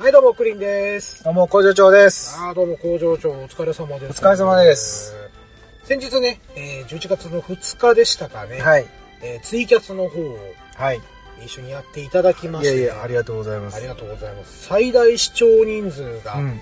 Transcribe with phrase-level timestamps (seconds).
[0.00, 1.22] はい、どうも、クリンです。
[1.24, 2.34] どうも、工場長です。
[2.40, 4.22] あーどうも、工場長、お疲れ様です。
[4.22, 5.14] お疲れ様です。
[5.84, 8.86] 先日ね、えー11月の2日でしたかね、はい。
[9.22, 10.38] えーツイキャスの方を
[10.78, 11.00] はい。
[11.44, 13.76] 一緒にやっていただきまして、いやいや、ありがとうございます。
[13.76, 14.68] ありがとうございます。
[14.68, 16.60] 最大視聴人数がうん。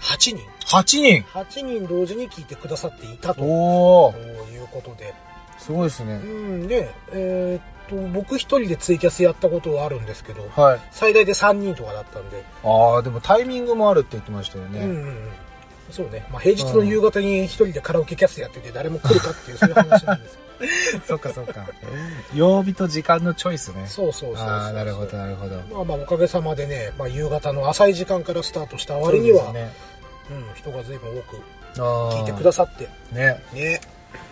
[0.00, 4.16] 8人、8人8人同時に聞いてくださっていたとおー、
[4.52, 5.12] いうことで、
[5.58, 6.26] すごいですねう。
[6.26, 10.80] ん、で、えーっと、僕一人でツイキャスやったことはあるんですけど、はい。
[10.90, 14.80] 最大で3人とかだったんで、ああ、でもタイミングもあるって言ってましたよね。
[14.80, 15.16] うんうんうん。
[15.90, 16.26] そうね。
[16.30, 20.40] まあ、平日の夕方に一人でカラオケキャスやってて誰も来るかっていうそういう話なんですよ。
[21.06, 21.66] そっかそっか。
[22.34, 23.86] 曜日と時間のチョイスね。
[23.86, 24.46] そうそうそうそう。
[24.46, 25.56] ああ、なるほど、なるほど。
[25.70, 29.72] まあまあおかげさまでね、まあ夕方の浅い時間からスタートした割には、そうね。
[30.30, 31.40] うん、人が随分多く。
[31.76, 33.42] 聞いてくださって、ね。
[33.52, 33.80] ね。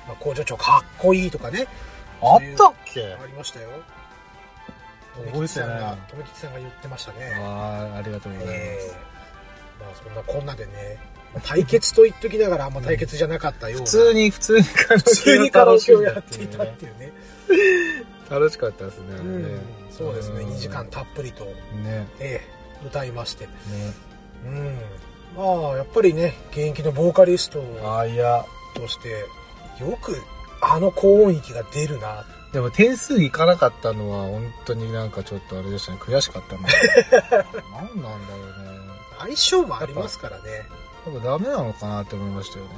[0.06, 1.66] まあ工場長かっこいいとかね、
[2.20, 3.14] あったっけ？
[3.14, 3.68] ありましたよ。
[5.14, 7.18] 覚えて富吉さんがない、富吉さんが言ってましたね。
[7.40, 8.96] ああ、ありがとうございえます。
[8.96, 10.98] えまあそんなこんなでね、
[11.32, 13.86] まあ対決と言っときながらあんま対決じゃなかったような。
[13.86, 17.12] 普通に、普通にカラオケ普通にカラオケをやっていたっていうね。
[18.30, 19.16] 楽しかったですね。
[19.16, 19.60] うんね
[19.90, 22.08] そうですね、ん2時間たっぷりと、ね。
[22.18, 23.46] ええ歌いまして。
[23.46, 23.52] ね。
[24.44, 24.78] うん。
[25.36, 27.60] まあ、やっぱりね、現役のボーカリスト。
[28.74, 29.24] として、
[29.80, 30.22] よく
[30.60, 32.24] あの高音域が出るな。
[32.52, 35.98] でも点数いかなかったのは本当になんかちょっとあれでしたね。
[36.00, 36.68] 悔しかったな。
[37.72, 38.80] 何なんだろうね。
[39.18, 40.42] 相性もありますからね、
[41.04, 42.70] 多分ダメなのかなって思いましたよね。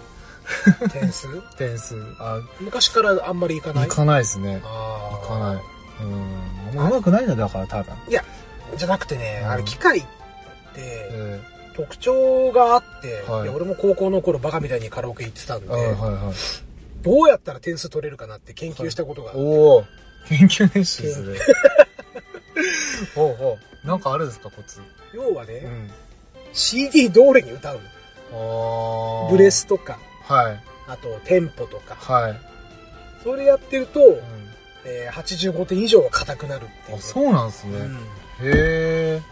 [0.93, 1.29] 点数？
[1.59, 1.97] 点数。
[2.19, 3.87] あ、昔からあんまりいかない？
[3.87, 4.63] いかないですね。
[4.65, 5.63] あいかない。
[6.03, 6.05] う
[6.79, 6.87] ん。
[6.87, 7.95] うまくないのだから多分。
[8.09, 8.11] い。
[8.11, 8.25] いや、
[8.77, 10.09] じゃなくてね、うんあれ機械って
[10.79, 11.41] え
[11.77, 16.35] 特徴があって、はい俺も高校の頃バカみたいにカラオケ行ってたんで、えはいはいはい。
[17.07, 19.85] どうやったら点数取れるかなって研究したことがあって、おお
[20.29, 21.39] 研究熱心ですね。
[23.15, 23.87] ほうほう。
[23.87, 24.81] なんかあるんですか、コツ？
[25.15, 25.91] 要はね、ん。
[26.53, 27.81] CD 通りに歌う
[28.33, 29.27] の。
[29.29, 29.51] あブレ。
[29.51, 30.61] スとか、はい。
[30.89, 32.41] あとテンポとか、はい。
[33.23, 34.21] それやってると、うん
[34.85, 37.79] えー85点以上は硬くなるっていう、あ、そうなんですね。
[37.79, 38.03] うんまへ
[38.43, 39.23] え。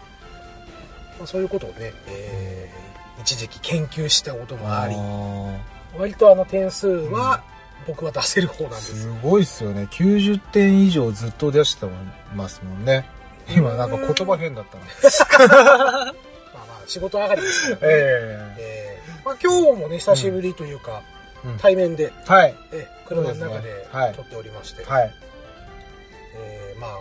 [1.21, 5.57] あ、そういうことをね、えー一時期研究したこともあり、あ
[5.97, 7.43] 割とあの点数は
[7.87, 9.87] 僕は出せる方なんーですすごいっすよね。
[9.91, 11.85] 90点以上ずっと出して
[12.35, 13.05] ますもんね。
[13.55, 14.83] 今なんか言葉変だったな。
[15.47, 17.79] まあまあ仕事上がりですからね。
[17.83, 17.87] え
[18.57, 21.01] えーまあ、今日もね、久しぶりというか、
[21.45, 22.55] えうん対面で、はい。
[22.71, 25.13] えー車の中そうで撮っておりまして、はい。
[26.37, 26.91] えーまあ、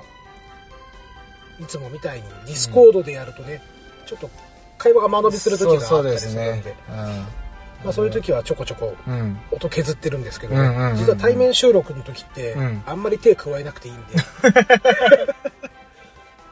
[1.63, 3.63] いつもみたいに Discord でやるとね、
[4.07, 4.29] ちょっと
[4.77, 6.77] 会話が間延びする時があったそうりですすねるんで、。
[6.91, 7.27] うん
[7.85, 9.39] まあそういう時はちょこちょこうん。
[9.51, 14.15] 音削ってるんですけどね、うんうんうんうん実は対面収録の時って、うんあんまり手加えなくていいんで、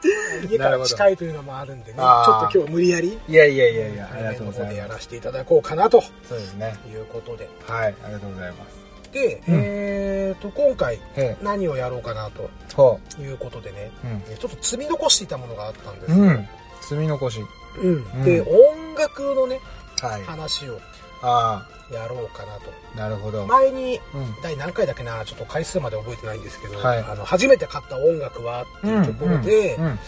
[0.49, 6.11] 家から近いというのもあるんでね、ちょっと今日は無理やり、いやいやいやいや、ありがとうございまやらせていただこうかなとす。
[6.29, 6.75] そうですね。
[6.87, 7.49] いうことで。
[7.67, 7.95] はい。
[8.03, 8.83] ありがとうございます。
[9.11, 14.07] で、うんえーと、今回え何をやろうかなということでね、う。
[14.07, 14.23] うん。
[14.29, 16.17] えちょっと積み残していたものがあったんですよ。
[16.17, 16.47] うん。
[16.81, 17.39] 積み残し。
[17.81, 19.59] うんで、音楽のね、
[20.01, 20.23] はい。
[20.23, 20.79] 話を
[21.23, 22.71] あやろうかなと。
[22.95, 23.45] あ、なるほど。
[23.47, 24.35] 前に、うん。
[24.41, 29.85] 第何回だっけな、ちょっと回数まで覚えてないんですけど、はいあの、初めて買った音楽はっていうところで、うん。
[29.85, 29.99] うん。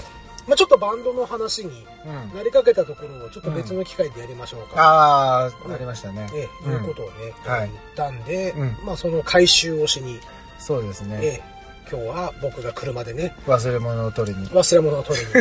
[0.48, 4.80] まあちょっとバンドの話にうんなりかけたところをちょっと別の機会でやりましょうか。
[4.80, 6.28] ああ、ありましたね。
[6.34, 10.20] ええ、いうことをね、はい言ったんで、うんまあその回収をしに、
[10.60, 11.20] そうですね。
[11.22, 11.44] ええ、
[11.90, 14.48] 今日は僕が車でね、忘れ物を取りに。
[14.48, 15.32] 忘れ物を取りに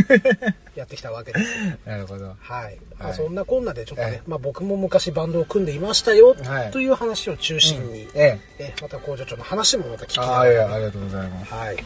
[0.77, 1.47] やってきたわけです。
[1.87, 2.35] なるほど。
[2.39, 2.79] はい。
[3.15, 10.23] そんなこんなでちょっとね、ええまあ僕も昔バンドを組んでいましたよ、はいという話を中心に、えええまた工場長の話もまた聞きえ。
[10.23, 11.55] ああ、いや、ながら、ありがとうございます。
[11.55, 11.85] はい、はい。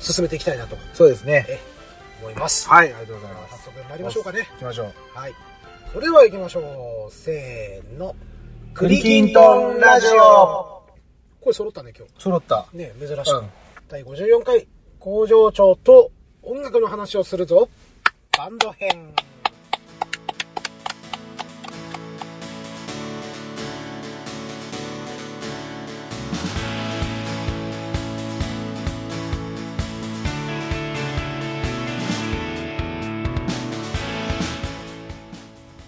[0.00, 1.46] 進めていきたいなとそうですね。
[1.48, 1.58] え
[2.20, 2.68] 思います。
[2.68, 3.64] はい、ありがとうございます。
[3.64, 4.48] 早速参りましょうかね。
[4.52, 5.18] 行きましょう。
[5.18, 5.34] はい。
[5.92, 7.12] それでは行きましょう。
[7.12, 8.14] せーの。
[8.74, 10.82] クリキントンラジオ
[11.40, 12.66] 声揃ったね、今揃った。
[12.72, 12.78] 日。
[12.78, 13.36] ね、珍しく。
[13.36, 13.63] うん
[13.94, 14.66] 第54回、
[14.98, 16.10] 工場長と
[16.42, 17.68] 音楽の話をするぞ。
[18.36, 19.14] バンド編。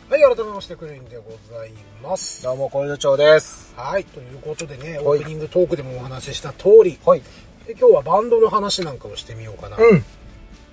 [0.08, 2.44] はい、改めまして、クリーンでございます。
[2.44, 3.74] どうも、工場長です。
[3.76, 7.22] はい、ということでね、はいオープニングトークでもお話しした通り、はい。
[7.66, 10.04] で今日はバンドの話なんかをしてみようかなとうん。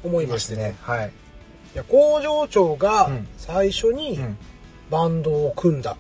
[0.03, 0.75] 思いましてね。。
[0.81, 1.11] はい。
[1.73, 4.37] いや工場長がうん最初にうん。
[4.91, 5.97] バンドを組んだ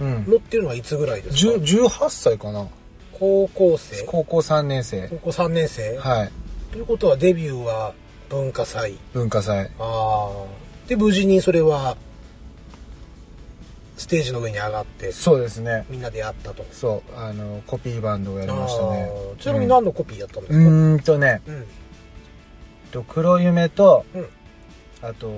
[0.00, 0.24] うん。
[0.28, 2.66] のっていうのはいつぐらいですか？10 18歳かな
[3.12, 4.04] 高校生？
[4.06, 5.08] 高校3年生。
[5.08, 6.30] 高校3年生、はい。
[6.72, 7.94] ということはデビューは
[8.28, 8.98] 文化祭。
[9.12, 9.70] 文化祭。
[9.78, 10.88] ああ。
[10.88, 11.96] で無事にそれは
[13.96, 15.86] ステージの上に上がってそうですね。
[15.88, 16.64] みんなでやったと。
[16.72, 19.10] そうあのコピーバンドをやりましたね。
[19.38, 21.66] ちなみに何のコピーやったんですか、うーんとねうん。
[22.90, 24.28] と黒夢と、うん。
[25.02, 25.30] あと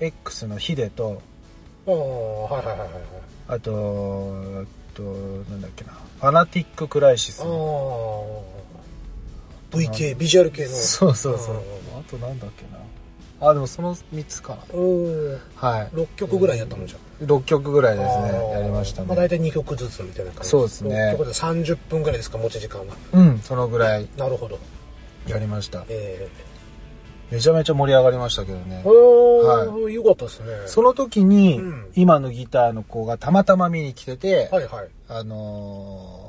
[0.00, 1.20] X のヒデと
[1.86, 3.02] ああはいはいはいはいはい。
[3.48, 5.02] あとと
[5.50, 5.92] なんだっけな。
[5.92, 7.48] ファナティッククライシスああ
[9.70, 10.70] VK ビジュアル系の。
[10.70, 11.54] そうそうそう。
[11.54, 11.60] うん。
[11.98, 12.78] あとなんだっけな。
[13.40, 15.88] あでもその3つかおおなはい。
[15.94, 18.50] 6曲ぐらいやったのじゃん6曲ぐらいですあねー。
[18.50, 20.48] やりましたね、まあ、大体2曲ずつみたいな感じ。
[20.48, 20.96] そうですね。
[21.14, 24.08] 6曲で30分ぐらいですか持ち時間がうんそのぐらい。
[24.16, 24.58] なるほど。
[25.26, 25.84] やりました。
[25.88, 26.28] え
[27.30, 28.82] めちゃめちゃ盛り上がりましたけどね。
[28.84, 30.46] えー、はよかったですね。
[30.66, 31.90] その時に、うん。
[31.94, 34.88] 今のギターの子がたまたま見に来てて、はいはい。
[35.08, 36.28] あのー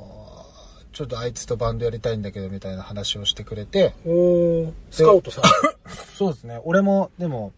[0.92, 4.72] ちょっとあいつとバンドやりたいんだけどみたいな話をしてくれておー。
[4.90, 5.40] スカウトさ
[6.18, 6.60] そうですね。
[6.64, 7.52] 俺もでも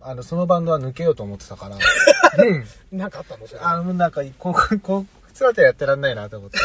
[0.00, 1.78] あのそのバンドは抜けようと思ってたから
[2.38, 2.54] う
[2.94, 2.98] ん。
[2.98, 3.76] なんかあったのそれあ。
[3.78, 6.58] のなんかこう こう普通だったらやってらんないなと思って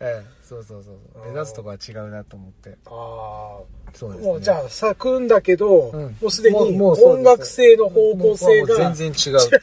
[0.00, 3.58] ええそうそうそうそう目指すとこは違うなと思ってあ
[3.94, 9.62] そうですねあもうじゃあさ組んだけど、うんもうすでに音楽性の方向性が全然違うっていう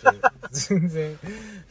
[0.52, 1.20] 全然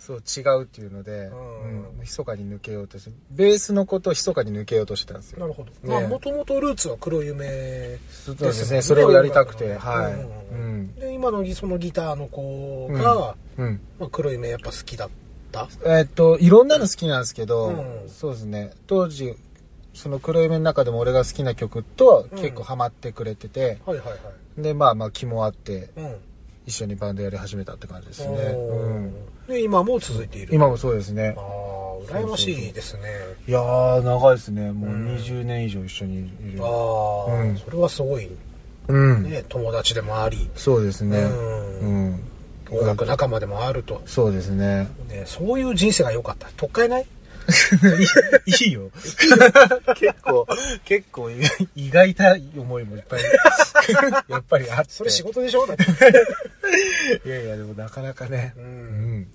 [0.04, 1.88] そう違うっていうので、うん。
[1.92, 5.38] うん、密かに抜けようとしてベースのことを密かに抜けようとしてたんですよ。
[5.38, 5.76] なるほど、ね。
[5.84, 10.58] まあもともとルーツは黒夢そうですねそれをやりたくてはい、うん。
[10.58, 10.94] うん。
[10.96, 13.80] で今のそのギターの子が、うん。
[14.00, 15.10] まあ、黒夢やっぱ好きだっ
[15.52, 15.68] た？
[15.84, 17.70] えーっといろんなの好きなんですけど、う
[18.06, 18.08] ん。
[18.08, 18.72] そうですね。
[18.88, 19.34] 当時
[19.94, 24.14] その黒夢の中でも俺が好きな曲とうん結構ハマってくれてて、はいはいは
[24.58, 24.62] い。
[24.62, 26.16] でまあまあ気もあってうん
[26.66, 29.14] 一緒にバンドやり始めたって感じですね、うん、
[29.48, 30.54] で今も続いている。
[30.54, 31.34] 今もそうですね。
[31.36, 31.72] ああ
[32.04, 33.02] 羨ましいですね。
[33.46, 34.72] いやー長いですね。
[34.72, 35.16] もううん。
[35.16, 36.64] 20年以上一緒にいる。
[36.64, 36.66] あ
[37.28, 37.56] あ、うん。
[37.56, 38.28] それはすごい
[38.88, 41.18] うん、ね友達でもあり、そうですね。
[41.18, 42.06] うん。
[42.70, 44.88] うん、音楽仲間でもあると、そうですね。
[45.08, 46.48] ね、そういう人生が良かった。
[46.56, 47.06] とっかえない？
[48.46, 48.90] いいよ。
[49.96, 50.46] 結構
[50.84, 51.30] 結構
[51.74, 53.22] 意外た思いもいっぱい
[54.28, 54.90] やっぱりあって。
[54.92, 55.66] それ仕事でしょ？
[55.66, 55.84] だって。
[57.28, 58.54] いやいやでもなかなかね。
[58.56, 59.20] ううん。
[59.20, 59.28] ん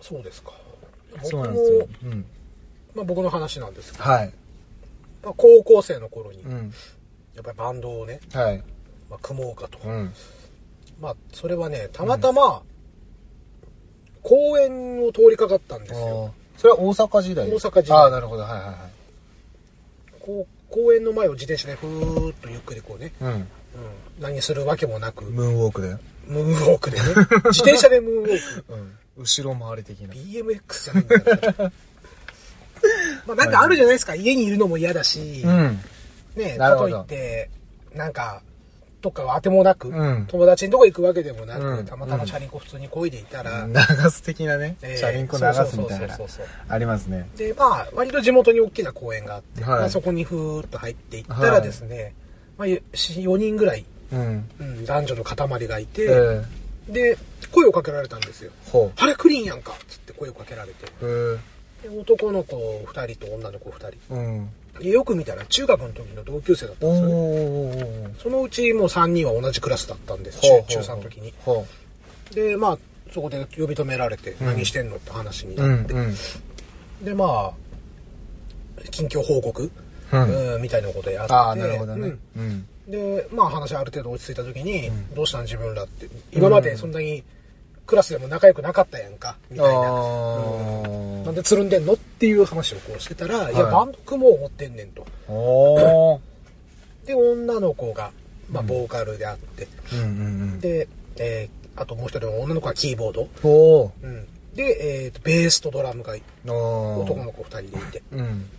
[0.00, 0.52] そうですか。
[1.22, 2.24] そうなんですよ、うん、
[2.94, 4.32] まあ、僕の話なんですけど、はい。
[5.22, 6.72] まあ、高校生の頃にうん。
[7.34, 8.62] やっぱりバンドをね、はい。
[9.10, 10.12] まあ、組もうかと、うん。
[11.00, 12.62] まあそれはねたまたま
[14.22, 17.98] 公園を通りかかったんですよそれは大阪時代大阪時代。
[17.98, 18.42] ああなるほど。
[18.42, 18.76] はいはいはい。
[20.20, 23.28] こう公園の前を自転車でふーっとゆっくりこうね、うん。
[23.28, 23.46] うん、
[24.20, 25.24] 何するわけもなく。
[25.24, 25.96] ムーンウォークで。
[26.26, 27.04] ムーンウォークでね。
[27.50, 28.72] 自転車でムーンウォーク。
[28.72, 28.98] うん。
[29.18, 30.14] 後ろ回り的な。
[30.14, 31.72] BMX じゃないんだから
[33.26, 34.14] まあなんかあるじゃないですか。
[34.14, 35.80] 家にいるのも嫌だし、うん。
[36.36, 36.98] ねなるほど。
[36.98, 37.50] かといって
[37.94, 38.42] なんか
[39.02, 40.26] どっか当てもなく、うん。
[40.26, 41.84] 友達のとこ行くわけでもなく、うん。
[41.84, 43.74] たまたまチャリンコ普通に漕いでいたら、流
[44.10, 46.18] す的なね えーチャリンコ流すみたいな。
[46.68, 47.28] ありますね。
[47.36, 49.80] でまあ割と地元に大きな公園があって、はい。
[49.80, 52.14] まあ、そこにふーっと入っていったらですね、
[52.56, 54.48] まあ、4人ぐらい、うん。
[54.60, 56.44] うん、男女の塊がいて、えー
[56.88, 57.16] で
[57.52, 58.50] 声をかけられたんですよ。
[58.66, 60.86] ほ「あれクリーンやんか」っつって声をかけられて。
[61.00, 61.38] う
[61.84, 62.56] へで男の子
[62.86, 68.14] 2人と女の子2人よく見たら中学の時の同級生だったんおですよね。
[68.18, 71.32] おそのうちもう3人は同じクラスだったんです中中3の時に。
[71.44, 71.66] ほ
[72.32, 72.78] でまあ
[73.12, 74.46] そこで呼び止められてうん。
[74.46, 76.14] 何してんのって話になんって、うん
[77.02, 79.70] でまあ近況報告、
[80.12, 80.54] うん。
[80.54, 81.32] うんみたいなことやって。
[81.32, 82.16] ああなるほどね。
[82.88, 85.14] でまあ話ある程度落ち着いた時に、うん。
[85.14, 86.08] どうしたん自分らって。
[86.32, 87.22] 今までそんなに
[87.86, 89.82] クラスでも仲良くなかったやんかみたいな、
[91.24, 95.06] なんでつるんでんのっていう話をこうしてたら、い、やはいバンド組もう思ってんねんと。
[97.06, 98.12] で女の子が、
[98.48, 100.08] まあ、ボーカルであって、うんうんう
[100.56, 100.60] ん。
[100.60, 103.22] で、えーあともう一人の女の子はキーボード、
[104.02, 108.02] うん、で、えーとベースとドラムが男の子2人でいて。
[108.12, 108.50] うん。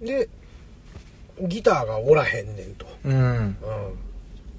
[0.00, 0.28] で
[1.40, 3.12] ギターがおらへんねんと、うん。
[3.12, 3.56] うん、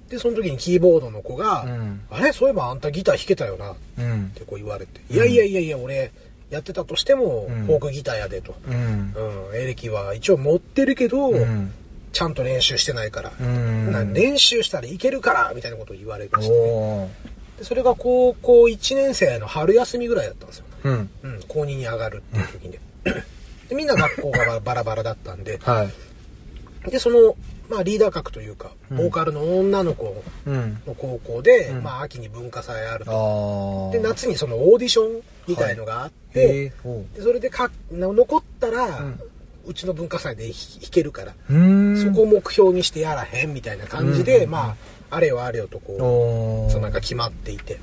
[0.10, 2.02] でその時にキーボードの子が「うん。
[2.10, 2.32] あれ？
[2.32, 4.32] そういえばあんたギター弾けたよな」っうん。
[4.36, 6.12] てこう言われて「いやいやいやいや俺
[6.50, 7.66] やってたとしてもうん。
[7.66, 8.56] フォークギターやで」と。
[8.68, 9.14] うん
[9.52, 11.72] 「うん、エレキは一応持ってるけど、うん。
[12.12, 13.92] ちゃんと練習してないから、うん。
[13.92, 17.58] な練習したらいけるから」みたいなことを言われまして、おー。
[17.58, 21.10] でそれが高校1年生の春休みぐらいだったんですよ、うん。
[21.24, 22.80] うん、高2に上がるっていう時に、
[23.70, 25.58] でみんな学校がバラバラだったんで。
[25.64, 26.92] はい。
[26.92, 27.36] でその、
[27.70, 39.20] まあ、リーダー格というかうんボーカルの女の子うんの高校で、うんまあ、秋に文化祭あるあとーで夏にそのオーディションみたいのがあって、へーおうでそれでか残ったら、うん
[39.68, 41.32] うちの文化祭で弾弾けるから。
[41.32, 44.76] そこを目標にしてやらへんみたいな感じで、ま
[45.10, 46.72] あ、あれよあれよとこう。
[46.72, 47.80] そのなんか決まっていて。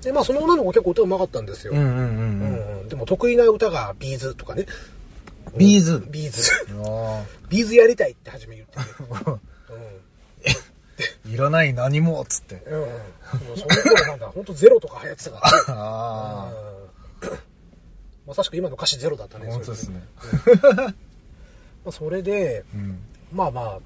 [0.00, 1.74] で、まあその女の子結構歌うまかったんですよ。
[1.74, 2.86] うんうんうんううん。
[2.86, 4.64] んでも得意な歌がビーズとかね。
[5.58, 6.50] B'z B'z。
[6.84, 8.82] あ B'z やりたいって初め言ってて。
[9.12, 9.38] あ。
[11.26, 12.54] いらない何もっつって。
[12.54, 12.88] うん。
[13.56, 15.64] その頃なんだ、ほんとゼロとか流行ってたからね。
[15.68, 17.38] あうん
[18.26, 19.40] まさしく今の歌詞ゼロだったあ。
[19.40, 19.50] ね。
[19.50, 20.02] 本当ですね。
[20.42, 20.82] それで。
[20.82, 20.92] ま
[21.86, 22.98] あそれで、うん。
[23.32, 23.78] まあまあ、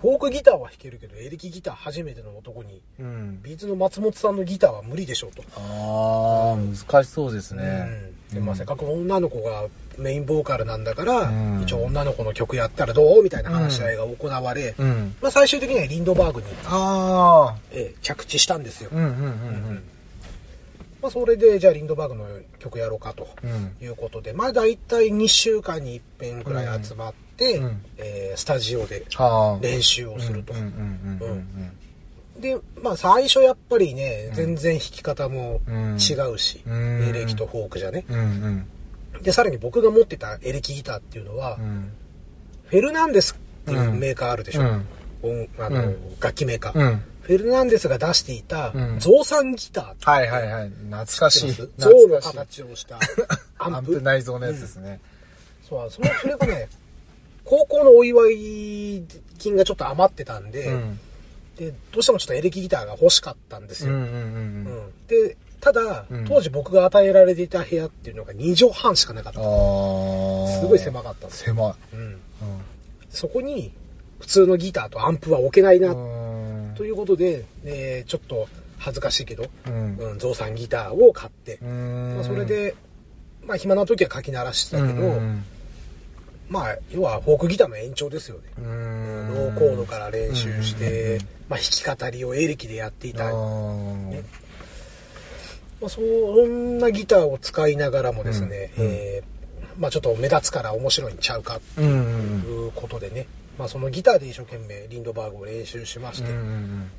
[0.00, 3.42] フォークギターは弾けるけど、エレキギター初めての男に、うん。
[3.42, 5.42] B'z の松本さんのギターは無理でしょうと。
[5.56, 8.12] ああ、難しそうですね。
[8.32, 9.64] うんでまあ、せっかく女の子が
[9.98, 15.14] メインボーカルなんだから、うん一応女の子の曲やったらどうみたいな話し合いが行われ、うん。
[15.20, 17.58] まあ、最終的にはリンドバーグに、ああ。
[17.70, 18.90] えー着地したんですよ。
[18.92, 19.82] うんうんうん
[21.02, 22.26] まあ、それで、じゃあリンドバーグの
[22.58, 23.50] 曲やろうかとうん。
[23.50, 23.76] うん。
[23.80, 29.62] いうことで、まあ大体2週間に一遍くらい集まって、うんえースタジオではあ。
[29.62, 30.52] 練習をすると。
[30.54, 30.66] うんうん
[31.20, 31.72] うん
[32.40, 38.04] で、まあ最初やっぱりね、全然弾き方もうん違うし、うんエレキとフォークじゃね。
[38.08, 38.66] うん。
[39.20, 41.92] うんで、さらに僕が持ってたエレキギターっていうのは、うん。
[42.66, 44.62] フェルナンデスっていうメーカーあるでしょ？
[44.62, 44.86] うん
[45.22, 46.78] 音あの、うん楽器メーカー。
[46.78, 47.02] うん。
[47.22, 50.68] フェルナンデスが出していたうん増産ギターはいはいはい。
[50.70, 51.52] 懐かしい。
[51.52, 52.98] 象の懐かしい形をした
[53.58, 53.92] アアンンプ。
[53.94, 55.00] プ内蔵のやつですね。
[55.68, 56.68] そう、その、それがね、
[57.44, 59.04] 高校のお祝い
[59.38, 60.98] 金がちょっと余ってたんで、うん。
[61.56, 63.92] で、どうしてもちょっとエレキギターが欲しかったんですよ。
[65.08, 69.38] で、ただ、うん当時僕が与えられていた部屋っていうのが2畳半しかなかった。
[69.38, 69.44] す
[70.66, 71.54] ごい狭かったんですよ。
[71.54, 71.74] 狭い。
[71.94, 72.18] うん。
[73.10, 73.72] そこに、
[74.20, 76.74] 普通のギターとアンプは置けないな、うん。
[76.76, 78.48] ということで、えーちょっと
[78.78, 79.96] 恥ずかしいけど、うん。
[79.98, 82.74] うん、増産ギターを買って、うんまあ、それ、で、
[83.44, 85.44] まあ暇な時は書き鳴らしてたけど、うん
[86.48, 88.42] まあ要はフォークギターの延長ですよね。
[88.58, 88.70] うロん。
[88.70, 93.28] ーコードから練習して、まあ弾き語りをエレキでやっていた。
[93.28, 93.30] あ
[95.80, 96.00] まーあ、そ
[96.46, 99.40] んなギターを使いながらもですね、うんえー
[99.78, 101.84] まあちょっと目立つから面白いんちゃうかうん
[102.34, 102.42] うん。
[102.42, 103.26] ということでね、
[103.58, 106.26] まあそのギターで一生懸命リンドバーグを練習しましうん。
[106.26, 106.90] て、うん。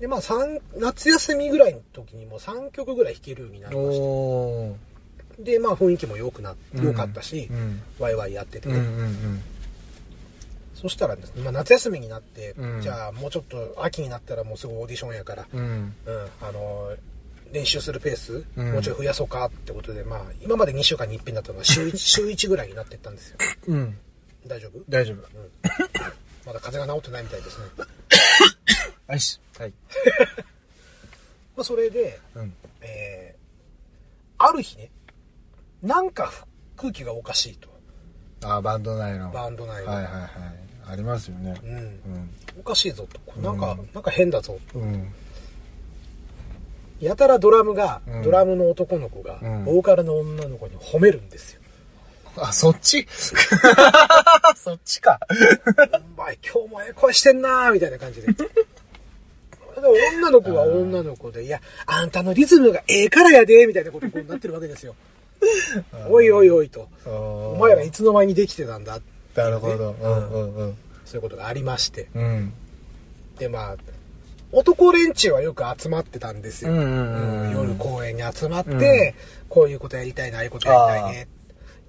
[0.00, 5.44] でまあ三夏休みぐらいの時にもう3曲ぐらい弾けるようになりましおー。
[5.44, 7.80] て、でまあ雰囲気も良くな、良かったし、うん。
[7.98, 9.42] ワイワイやっててね、うんうん
[10.74, 12.80] そしたらですね、まあ、夏休みになって、うん。
[12.82, 15.60] じゃあもうちょっと秋になったらもうすぐオーディションやから、うん。
[15.60, 15.66] うん。
[15.68, 16.92] うん、あの
[17.54, 23.36] 練習するペース、うんもうちょい増やそうかってことで、まあ、今まで2週間に一遍だったのが週 1, 週1ぐらいになっていったんですよ。
[23.68, 23.96] うん。
[24.46, 24.80] 大丈夫？
[24.88, 25.16] 大丈夫。
[26.44, 27.64] まだ風邪が治ってないみたいですね。
[29.14, 29.40] よし。
[29.56, 29.72] はい。
[31.56, 32.52] まあ、それで、うん。
[32.80, 34.90] えー、ある日ね、
[35.80, 36.32] なんか
[36.76, 37.68] 空気がおかしいと。
[38.42, 39.30] あー、バンド内の。
[39.30, 39.92] バンド内の。
[39.92, 40.30] はいはいはい。
[40.86, 41.54] ありますよね。
[41.62, 41.70] うん。
[41.76, 42.30] うん。
[42.58, 43.40] おかしいぞと。
[43.40, 44.58] なんか、うんなんか変だぞ。
[44.74, 45.14] うん。
[47.00, 51.60] やたらドラムが、うんドラムの男の子が、うんボーカルの女の子に褒めるんですよ。
[52.36, 53.06] あ、そっち？
[54.56, 55.20] そっちか。
[56.16, 58.28] お前今日もええ声してんなーみたいな感じで。
[58.32, 64.94] で女の子は女の子で、いや、あんたのリズムがええからやで、みたいなことにこうなってるわけですよ。
[66.08, 66.88] おいおいおいと。
[67.06, 69.00] おお前らいつの間にできてたんだ
[69.34, 69.94] なるほど。
[70.00, 70.76] うんうんうん。
[71.04, 72.08] そういうことがありまして。
[72.14, 72.52] うん。
[73.38, 73.76] で、まあ、
[74.54, 76.72] 男連中はよく集まってたんですよ。
[76.72, 77.52] うんうんうんうん。
[77.52, 79.48] 夜公園に集まって、うん。
[79.48, 80.44] こういうことやりたいな、ああ。
[80.44, 81.28] いうことやりたいね。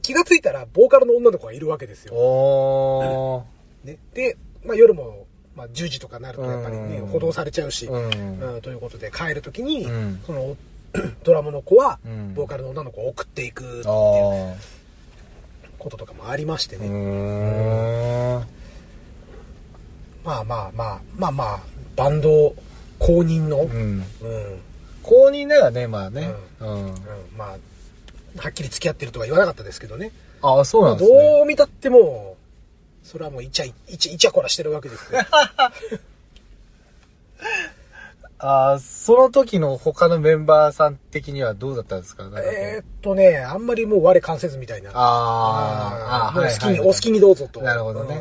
[0.02, 3.46] 気がついたら、ボーカルの女の子がいるわけですよ。
[3.84, 8.40] ね、で、まあ、夜も、まあ、10時とかになるとやっぱりね、うん補導されちゃうし、うん。
[8.40, 10.22] うんということで帰る時に、うん。
[10.26, 10.58] その
[11.24, 12.34] ドラムの子は、うん。
[12.34, 14.56] ボーカルの女の子を送っていくっていう。
[15.86, 18.46] こととかもありましてうね。
[20.24, 21.60] まあまあまあまあまあ
[21.96, 22.56] バンド
[23.00, 24.04] 公認の、うん。
[25.04, 26.32] 公認ならね、まあね。
[26.60, 26.96] うん。
[27.38, 27.58] まあ
[28.38, 30.12] はっきり付き合ってるとは言わなかったですけどね。
[30.42, 31.18] ああ、そうまあなんですね。
[31.38, 32.36] どう見たっても
[33.04, 35.20] それはもうイチャイチャイチャコラしてるわけですよ。
[38.38, 42.30] ああ、その時の他のメンバーさん的にはどうだったんですか？
[42.36, 44.92] えーっとねあんまりもう我関せずみたいな。
[44.94, 46.90] あーあー、もう好きに、はいはい。
[46.90, 47.62] お好きにどうぞと。
[47.62, 48.16] なるほどね。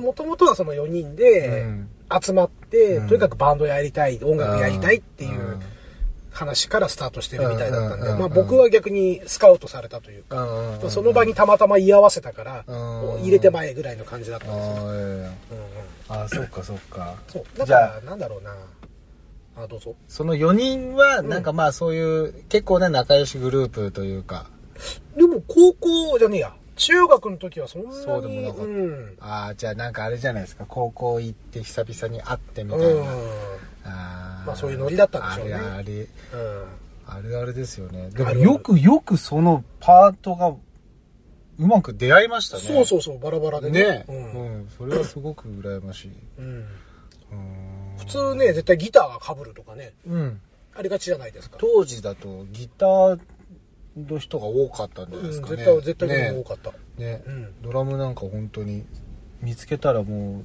[0.00, 1.88] もともとはその4人でうん
[2.20, 5.60] 集まって、うんとにかくバンドやりたい、音楽やりたいっていううん
[6.34, 14.74] 話からスタートしてるみたいだったんで、うんまあ僕は逆にスカウトされたというか、その場にたまたま居合わせたから、うん入れてまえぐらいの感じだったんあですよ。
[14.76, 15.26] あ、うんうん
[16.08, 17.14] ああ、そっかそっか。
[17.28, 17.44] そう。
[17.58, 18.54] だじゃから、なんだろうな。
[19.56, 19.94] あ、どうぞ。
[20.08, 24.46] その4人は、なんかまあそういう、結構ね、仲良しグループというか、
[25.16, 26.54] でも高校じゃねえや。
[26.82, 27.94] 中学の時はそんなに。
[27.96, 29.16] そうでもなかったうん。
[29.20, 30.64] ああ、じゃあなんかあれじゃないですか。
[30.68, 32.86] 高校行って久々に会ってみたいな。
[32.86, 33.02] うん。
[33.84, 36.08] あーまあそういうノリだったんでしょうねあれあれ、うん。
[37.06, 38.10] あれあれですよね。
[38.10, 42.62] でもよくよくそのパートがうまく出会いましたね。
[42.62, 43.82] そうそうそう、バラバラでね。
[43.82, 44.68] ね、ううんん。
[44.76, 46.10] それはすごく羨ましい。
[46.38, 46.44] うん。
[46.44, 50.40] うん普通ね、絶対ギターが被るとかね、うん。
[50.74, 51.56] ありがちじゃないですか。
[51.60, 53.20] 当時だとギター
[53.96, 55.64] の人が多かったんじゃないですかね。
[55.64, 56.72] うん絶対、絶対多かった。
[56.98, 57.62] ね、うん。
[57.62, 58.84] ドラムなんか本当に
[59.40, 60.44] 見つけたらもう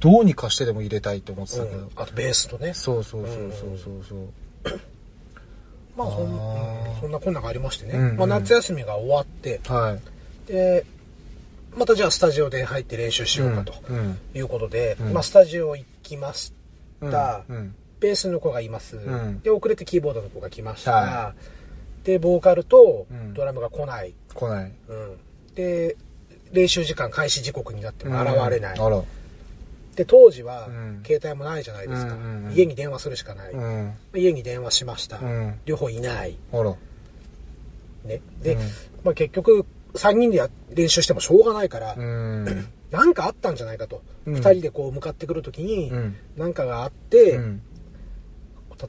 [0.00, 1.90] どうにかしてでも入れたいと思ってたけど、うん。
[1.96, 2.74] あとベースとね。
[2.74, 4.80] そうそうそうそうそうそう。
[5.96, 7.92] まあそんそんなこんながありましてね。
[7.94, 8.16] うんうん。
[8.16, 9.98] まあ夏休みが終わって、は
[10.46, 10.50] い。
[10.50, 10.84] で、
[11.76, 15.12] またじゃあスタジオで入って練習しようかとうんいうことで、うん。
[15.12, 16.52] まあスタジオ行きまし
[17.00, 17.44] うんた。
[17.48, 17.74] うん。
[17.98, 18.96] ベースの子がいます。
[18.96, 19.40] ん。
[19.40, 20.92] で、遅れてキーボードの子が来ました。
[20.92, 21.34] は
[22.06, 24.14] で、ボーカルとうんドラムが来ない。
[24.32, 25.16] 来ないうん
[25.56, 25.96] で、
[26.52, 28.78] 練習時間開始時刻になっても現れない。
[28.78, 29.02] うん
[29.96, 32.12] で、当時はうん携帯もないじゃないですか。
[32.14, 33.52] うんうんうん家に電話するしかない。
[33.52, 35.18] うん家に電話しました。
[35.18, 36.36] うん両方いない。
[38.04, 38.20] ね。
[38.42, 38.60] で、うん
[39.02, 44.02] まあ結局、3人でや練習してもしょうがないから、うんなんかあったんじゃないかと。
[44.26, 47.62] うん二人でこう向かってくるときにう、んなんかがあって、うん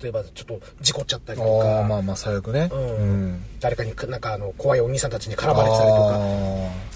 [0.01, 2.69] 例えばちょっと事故っちゃったりとか、まあまあ最悪ね。
[2.71, 2.79] うん。
[2.79, 3.03] う
[3.33, 3.45] ん。
[3.59, 6.19] 誰かになんかあの怖いお兄さんたちに絡まれてたりとか、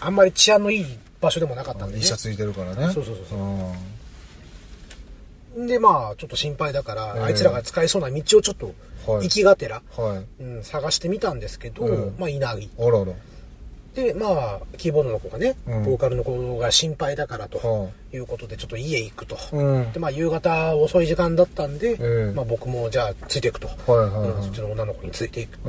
[0.02, 0.86] ああんまり治安のいい
[1.22, 2.04] 場所でもなかったんで、医。
[2.04, 2.94] 者ついてるからね。
[2.94, 3.40] そうそうそうそう。
[5.62, 5.68] うん。
[5.68, 8.74] で、まあ、ちょっと心配だから、うんあいつらが使えそうな道をちょっと、
[9.08, 9.24] はい。
[9.24, 10.44] 行きがてら、はい。
[10.44, 12.16] うん、探してみたんですけど、うん。
[12.18, 12.70] まあ、いない。
[12.80, 13.14] あらあら
[13.96, 19.36] で、まあ、キーボードの子がね、うんボーカルの子が心配だからとはいうことで、ちょっと家行くと。
[19.36, 23.68] あうんで、まあ、夕方遅い時間だったんで、うんまあ、僕もじゃあ、ついていくと。
[23.68, 23.74] は
[24.08, 25.60] いはいうんそっはちの女の子についていく。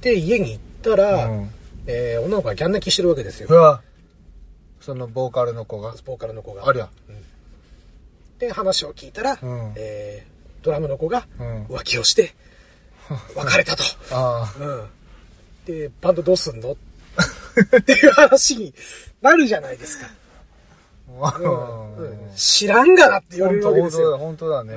[0.00, 1.50] で、家に行ったら、うん
[1.86, 3.54] えー女の子がギャン泣きしてるわけですよう。
[3.54, 3.82] わ
[4.80, 6.68] そのボーカルの子がボーカルの子が。
[6.68, 6.88] ありゃ
[8.38, 12.34] で、話を聞いたら、うんえードラムの子がうん浮気をして、
[13.34, 13.82] 別れたと。
[14.10, 14.84] あうん。
[15.66, 16.87] で、バンドどうすんのって
[17.58, 18.74] いう話に
[19.20, 20.08] なるじゃないですか。
[21.20, 21.96] あうん。
[21.96, 22.18] うん。
[22.36, 24.18] 知らんがなって言われるわけですよ。
[24.18, 24.74] 本当だね。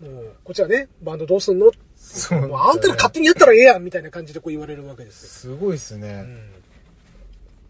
[0.00, 2.48] もうこっちはね、バンドどうすんのそう。
[2.48, 5.54] もうあんたら勝手にやったらええやんみたいな感じでこう言われるわけですよ。
[5.54, 6.08] すごいっすね。
[6.08, 6.50] うん。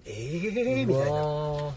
[0.06, 1.22] ええー、みたいな。
[1.22, 1.74] な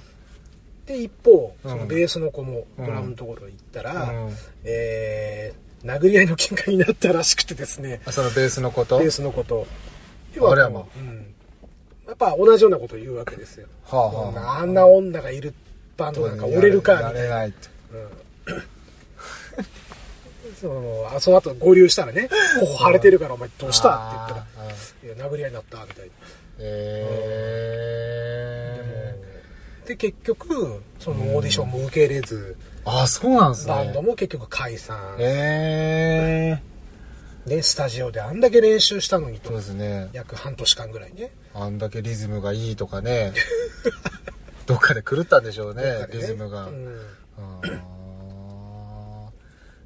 [0.88, 4.36] で、一方、うんそのベースの子もドラムのところ行ったら、うん。
[4.64, 8.98] えー、殴り合いの喧嘩になったらしくてですね、そのベースのこと？
[8.98, 9.68] ベースのこと。
[10.42, 11.34] あれはまあうん。
[12.08, 13.67] やっぱ同じようなことを言うわけですよ。
[13.86, 14.60] はあはあはあ。
[14.60, 15.54] あんな女がいる
[15.98, 17.22] バンドなんか折れるか、みやたいな。
[17.24, 17.67] れないって
[20.62, 23.89] そのあその後合流したらね、頬腫れてるからお前どうした？
[23.89, 23.93] っ
[24.30, 24.70] て言ったら、
[25.15, 26.12] いや、殴り合いになった、みたいな。
[26.60, 27.48] え
[29.86, 33.74] で、結局、そのオーディションも受け入れず、ー、あそうなんすね。
[33.74, 35.15] バンドも結局解散。
[35.20, 36.60] え
[37.46, 40.10] ね、スタジオであんだけ練習したのにー、そうとで、すね。
[40.13, 41.32] 約半年間ぐらいね。
[41.60, 43.34] あんだけリズムがいいとかね。
[44.67, 46.08] どっかで狂ったんでしょうねね。
[46.12, 47.00] リズムが、うん。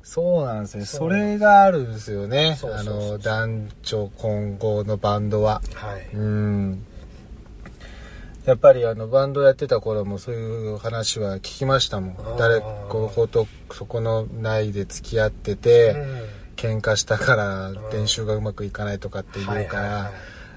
[0.04, 0.86] そうなんですね。
[0.86, 2.58] それがあるんですよね。
[2.64, 5.62] あの男女混合のバンドは。
[5.74, 6.10] はい。
[6.14, 6.86] うん。
[8.46, 12.38] やっぱりあのバンドやってた頃もそういう話は聞きましたもん。
[12.38, 16.42] 誰こことそこの内で付き合ってて、うん。
[16.58, 20.12] 喧嘩したから練習がうまくいかないとかっていうから、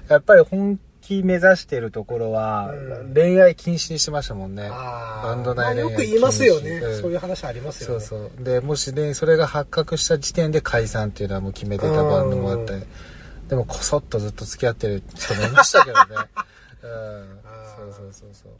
[0.07, 3.13] やっぱり本気目指してるところはうん。
[3.13, 5.27] 恋愛禁止にしてましたもんね、あー。
[5.27, 8.03] バンドまあ内恋愛よく言いますよね、禁止そういう話ありますよね。
[8.03, 8.43] そうそう。
[8.43, 12.87] でもしねそれが発覚した時点で解散っていうのはもう決めてたバンドもあってうん。
[13.47, 16.05] でもこそっとずっと付き合ってる人もいましたけどね。
[16.81, 17.39] うん。
[17.45, 18.51] あーそうそうそうそう。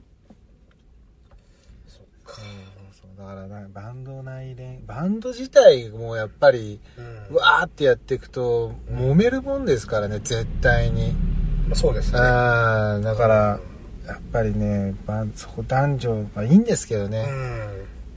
[1.88, 2.42] そっか。
[2.42, 7.36] うんそうだからなバンド内恋バンド自体もやっぱりうん。
[7.36, 11.12] うわーってやっていくと揉めるもんですからね絶対に。
[11.12, 11.35] まあ
[11.74, 12.20] そうですね。
[12.20, 13.60] ああだから
[14.08, 17.26] やっぱりねバンそこ男女まあいいんですけどうね、ん。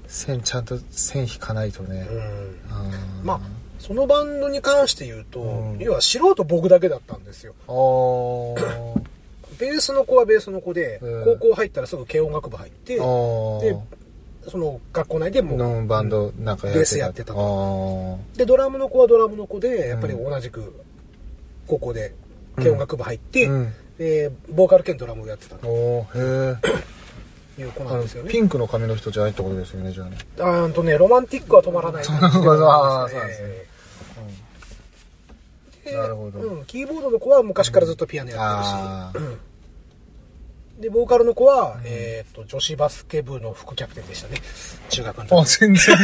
[0.06, 2.16] 線ちゃんと線引かないとね、うん。
[2.16, 2.24] うん
[3.24, 3.40] まあ、
[3.78, 5.78] そのバンドに関して言うと、うん。
[5.78, 7.54] 要は素人僕だけだったんですよ。
[7.66, 9.00] あー。
[9.58, 11.24] ベースの子はベースの子で、うん。
[11.24, 13.00] 高校入ったらすぐ軽音楽部入って、で
[14.48, 16.78] その学校内でものバンドなんかやってた。
[16.78, 18.38] ベースやってたあとー。
[18.38, 20.72] で、ドラムの子はドラムの子で、やっぱり同じく
[21.66, 22.14] 高校で
[22.58, 23.72] 軽音楽部入って、うん。
[23.98, 25.66] で、ボーカル兼ドラムをやってたと。
[25.66, 26.58] おーへ
[27.56, 28.30] えいう子なんですよね。
[28.30, 30.18] ピンクの髪の人じゃないってことですよねじゃあね。
[30.38, 32.04] あーんとね、ロマンティックは止まらない。
[32.06, 32.32] そうなん
[33.08, 33.48] ですね。
[35.84, 36.38] ででなるほど。
[36.38, 39.38] うん、キーボードの子は昔からずっとピアノやあってるし、うん。
[40.82, 44.40] で、ボーカルの子は、えっ、と、女子バスケ部の副キャプテンでしたね。
[44.90, 45.58] 中学のあ、時。
[45.58, 45.96] 全然。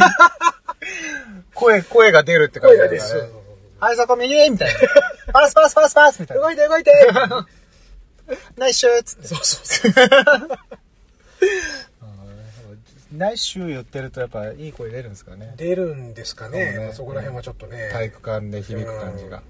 [1.54, 2.88] 声、声が出るって感じだね。
[2.88, 3.43] 声がです。
[3.84, 4.48] はい、そこ右？
[4.48, 4.80] みたいな。
[5.30, 6.42] パスパスパスパスみたいな。
[6.42, 6.90] 動いて動いて
[8.56, 9.26] ナイスシューっつって。
[9.28, 10.58] そうそうそう。
[13.12, 15.52] ナイスシュー言ってるとやっぱいい声出るんですかね。
[15.58, 16.64] 出るんですかね。
[16.64, 17.90] そうねまあそこら辺はちょっとね。
[17.92, 19.42] 体育館で響く感じが。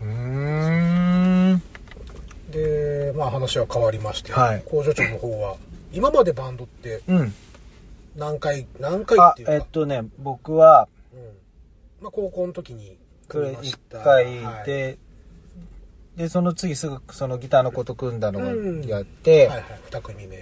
[0.00, 0.06] うー
[1.56, 1.62] ん。
[2.50, 5.56] で、まあ話は変わりまして、はい工場長の方は、
[5.92, 7.34] 今までバンドってうん。
[8.16, 11.20] 何回、何回あっていう、か、えっとね、僕は、うん
[12.00, 14.00] まあ高校の時に組みました。
[14.00, 14.98] 回はいで、
[16.16, 20.36] で、その次すぐそのギターの子と組んだのうんをやって、はいはい、二組目。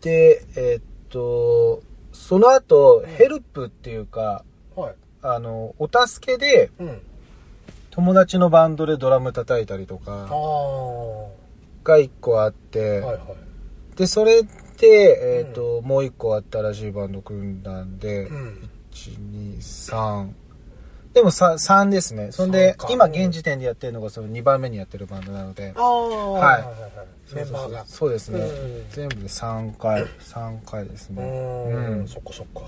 [0.00, 4.94] で、えっと、その後、ヘルプっていうか、はい。
[5.22, 7.02] あの、お助けで、うん。
[7.90, 10.28] 友達のバンドでドラム叩いたりとああ。
[10.28, 11.28] かは
[11.82, 13.18] が一個あって、いはい。
[13.96, 14.48] で、それで、
[14.82, 18.70] えっ、と、もう一個新しいバンド組んだんで、うん。
[18.92, 20.45] 1、2、3。
[21.16, 22.30] でも 3, 3ですね。
[22.30, 26.00] そんで今現時点でやってるのがその2番目にやってるバンドなので、ああ。
[26.32, 27.34] はいはい。
[27.34, 27.84] メンバーが。
[27.86, 28.40] そうですね。
[28.40, 31.22] うん全部で3回、3回ですうね。
[31.22, 31.68] ー。
[31.68, 32.60] うんんそっかそっか。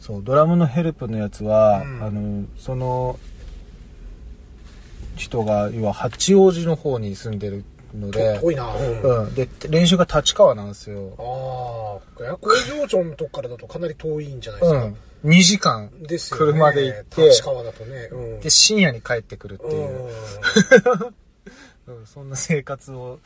[0.00, 3.18] そう、ドラムのヘルプのやつは、うんあの、その、
[5.16, 8.74] 人が、要は八王子の方に住んでるので、遠いな。
[8.74, 9.24] うん。
[9.24, 9.34] うん。
[9.34, 11.12] で、練習が立川なんですよ。
[11.18, 12.22] ああ。
[12.22, 14.84] いや工場長のとこからだとかなり遠いんじゃないですか。
[14.84, 14.96] うん。
[15.24, 16.52] 2時間、ですよね。
[16.52, 18.08] 車で行って立川だとね。
[18.10, 18.40] うん。
[18.40, 20.08] で、深夜に帰ってくるっていう、
[21.86, 23.18] うん うんそんな生活を、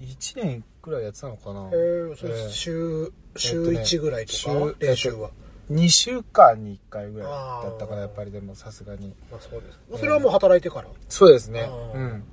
[0.00, 5.30] 1年くらいやってたのかなえー、そ週、週えっとね1ぐらいとか、週練習は
[5.70, 7.28] ？2週間に1回ぐらい
[7.64, 9.14] だったから、やっぱりでもさすがに。
[9.30, 9.78] まあそうです。
[9.90, 10.88] まあそれはもう働いてから？
[11.08, 11.68] そうですね。
[11.94, 12.24] うん。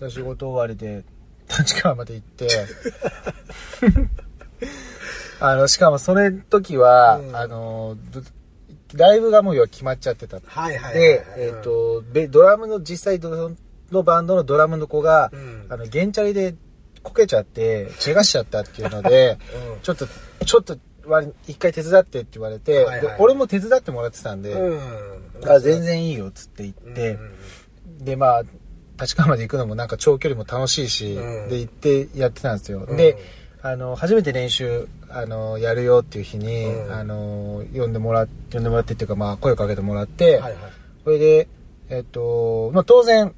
[0.00, 1.04] で仕事終わりで、
[1.48, 2.48] 立川まで行って、
[5.40, 8.22] あの、しかもそれ時は、うんあの、ど
[8.94, 10.40] ライブがもう要は決まっちゃってた。
[10.44, 10.94] はいはいはい。
[10.94, 13.50] で、えっ、、と、ベドラムの、実際ド
[13.90, 16.54] のバンドのドラムの子が、うんあの、ゲンチャリで
[17.02, 19.38] こけちゃって、怪我しちゃったっていうので、
[19.74, 20.06] うんちょっと、
[20.44, 20.78] ちょっと、
[21.46, 24.80] 一回手伝ってって言われて、はいはいで俺も手伝ってもらってたんで、うん。
[25.46, 27.18] あ全然いいよっつって言うんって、
[28.00, 28.42] で、まあ、
[29.00, 32.84] 立川まで行くのもなんか長距離も楽しいし、うんで、行ってやってたんですよ。
[32.88, 33.18] うんで、
[33.62, 40.72] あの、初めて練習、あの、やるよっていう日に、うんあの、呼んでもらって、呼んでもらってっていうか、まあ、声をかけてもらって、はいはい。
[41.02, 41.48] それで、
[41.88, 43.34] えっと、まあ、当然、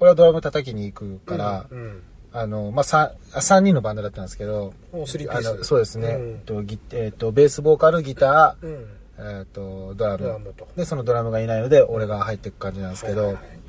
[0.00, 2.02] 俺はドラム叩きに行くから、うんうん
[2.34, 4.96] あの、まあ、三三人のバンドだったんですけど、あ。
[4.96, 8.86] のそうですね、うんえっと、ギえっと、ベースボーカル、ギター、うん。
[9.18, 10.54] えっと、ドラム。
[10.74, 13.61] で、そのドラムがいないので、俺が入っていく感じなんですけど、はいはい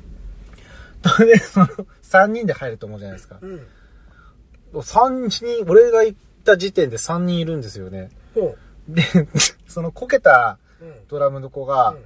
[1.18, 1.66] で、その、
[2.02, 3.38] 3人で入ると思うじゃないですか。
[3.40, 3.60] うん。
[4.74, 8.10] 3人、俺が行った時点で3人いるんですよね。
[8.34, 8.56] ほ
[8.88, 9.02] で、
[9.68, 10.84] そのこけたう。
[10.84, 10.94] うん。
[11.08, 12.04] ドラムの子が、うん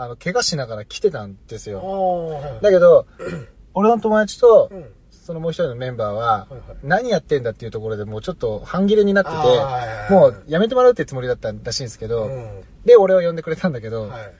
[0.00, 1.84] あの、怪我しながら来てたんですよ。
[1.84, 3.06] はいだけど、
[3.74, 4.86] 俺の友達とう、ん。
[5.10, 12.62] そのもう一人のメンバーははいはい、何やってんだっていうところでもうちょっと半切れになってて、もうやめてもらうってつもりだったらしいんですけど、うん。
[12.86, 14.32] で、俺を呼んでくれたんだけど、はい。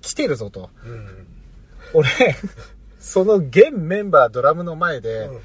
[0.00, 0.70] 来てるぞと。
[0.84, 1.26] うん。
[1.92, 2.08] 俺、
[3.02, 5.40] その現メンバードラムの前で、うん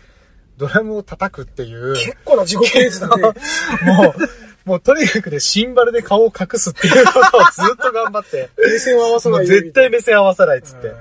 [0.57, 3.21] ドラムを叩くっていう、結構な地獄絵図だね。
[3.85, 4.15] も
[4.65, 7.21] う、もうとにかくね、シンバルで顔を隠すっていうことを
[7.53, 10.87] ずっと頑張って、目線を合わさない絶対目線合わさないっつって。
[10.87, 10.97] はい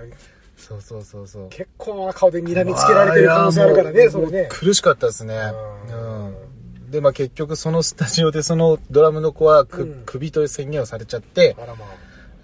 [0.57, 1.49] そうそうそうそう。
[1.49, 4.49] 結構な顔で睨みつけられてる可能性あるからね、それね。
[4.51, 5.53] 苦しかったですね。
[5.89, 6.91] ううん。
[6.91, 11.87] で、まあ結局そのスタジオでそのドラムの子は首という宣言をされちゃって、あらま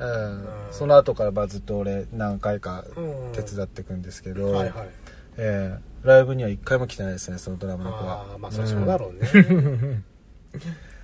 [0.03, 0.49] うん。
[0.71, 4.35] その後からまあずっと俺何回かうん手伝っていくんですけあ。
[4.35, 4.89] ど、はいはい。
[5.39, 8.35] ええライブには一回も来てないですね、そのドラムの子はあ。
[8.35, 10.03] あ、まあそりゃそうだろうね。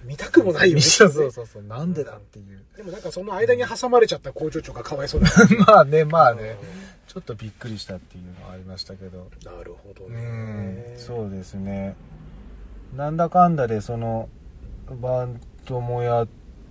[0.04, 0.80] 見たくもないよね。
[0.82, 2.61] そうそうそうそう、なんでだっていう。
[2.76, 5.30] でもなんかその間に挟まれちゃった工場長がかわいそうだ
[5.66, 6.56] まあね、まあね、
[7.06, 9.28] ちょっとびっくりしたっていうのはありましたけど。
[9.44, 10.98] なるほどうねん、。
[10.98, 11.94] そうですね。
[12.96, 14.28] なんだかんだでその
[15.00, 16.28] バンドもやっ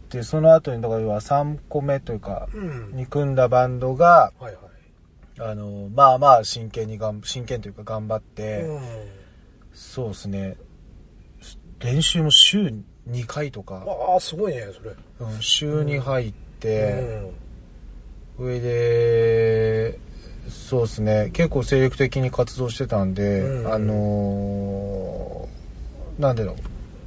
[0.07, 2.95] て、その後にだから要は3個目というか、うん。
[2.95, 4.55] に組んだバンドが、はいはい。
[5.39, 8.81] あの、まあまあ真剣にがん、真剣というか頑張って、うん。
[9.73, 10.57] そうですね。
[11.79, 12.73] 練習も週
[13.09, 14.91] 2回とか、ああ、すごいね、それ。
[15.19, 17.31] うん週に入って、
[18.37, 18.45] うん。
[18.47, 19.99] 上で、
[20.49, 26.55] そうですね、結構精力的に活動してたんで、うんあのーなんだろう、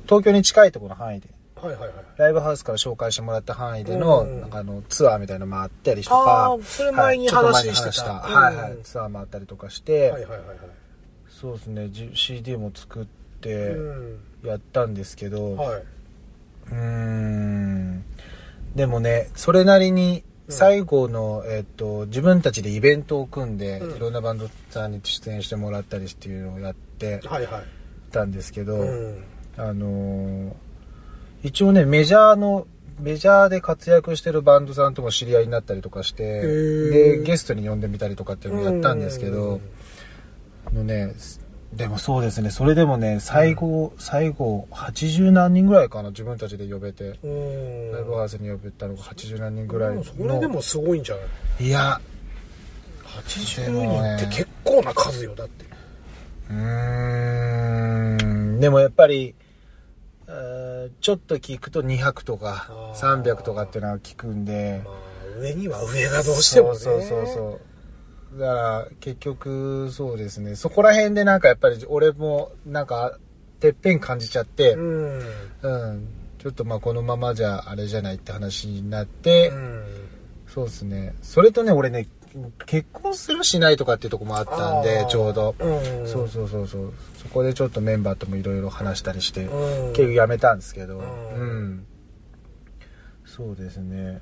[0.06, 1.28] 東京に近いところの範囲で
[1.62, 1.92] はいはいはい。
[2.16, 8.79] ライブハウスから紹介してもらった範囲での、うんなんかあの、ツアーみたいなの回ったりとあかー、それ前に話してたはいはい。
[8.83, 10.59] ツアー回ったりとかして、はいはいはいはい。
[11.29, 13.07] そうですね、じ CD も作っ
[13.40, 14.20] てうん。
[14.44, 15.83] やったんですけど、はい。
[16.70, 18.05] うーん
[18.75, 27.64] でもねそれなりに最後の、えっと自分たちでイベントを組んで、うんいろんなバンドさんに出演してもらったりっていうのをやってはいはい。
[28.12, 29.25] たんですけど、うん。
[29.57, 30.53] あのー
[31.42, 32.66] 一応ねメジャーの
[33.00, 39.61] メジャーで活躍してるバンドさんとも知り合いになったりとかしてーでゲストに呼んでみたりとかっていうのをやったんですけど、
[40.66, 41.14] あのね
[41.72, 47.18] でもそうですねそれでもね最後、最後80何人ぐらいかな自分たちで呼べて。
[47.22, 47.92] うん。
[47.92, 50.03] ライブハウスに呼べたのが80何人ぐらいの。
[50.03, 51.22] それでもすごいんじゃな
[51.61, 51.68] い？
[51.68, 52.00] いや、
[53.05, 55.64] 80人って結構な数よ、だって。
[56.50, 58.22] うー
[58.57, 59.39] ん、でもやっぱり、えー
[61.00, 64.82] ちょっと聞くと200とかあー300とかっていうのは聞くんで。
[64.84, 66.78] まあ、上には上がどうしてもね。
[66.78, 67.60] そうそうそうそ
[68.36, 68.38] う。
[68.38, 70.54] だから結局そうですね。
[70.54, 73.18] そこら辺でなんかやっぱり俺もなんか
[73.58, 75.22] てっぺん感じちゃって、うん。
[75.62, 76.08] うん。
[76.38, 79.84] ちょっとまあこのままじゃあれじゃないって話になって、うん。
[80.46, 81.14] そうですね。
[81.22, 82.06] それとね、俺ね、
[82.66, 85.54] 結婚するしないとかっていうとこもあったんでちょうど。
[85.58, 86.06] うん。
[86.06, 86.92] そうそうそうそう。
[87.16, 91.86] そこでちょっとメンバーともいろいろ話したりして、うん結局やめたんですけど、ううんん。
[93.26, 94.20] そうですね。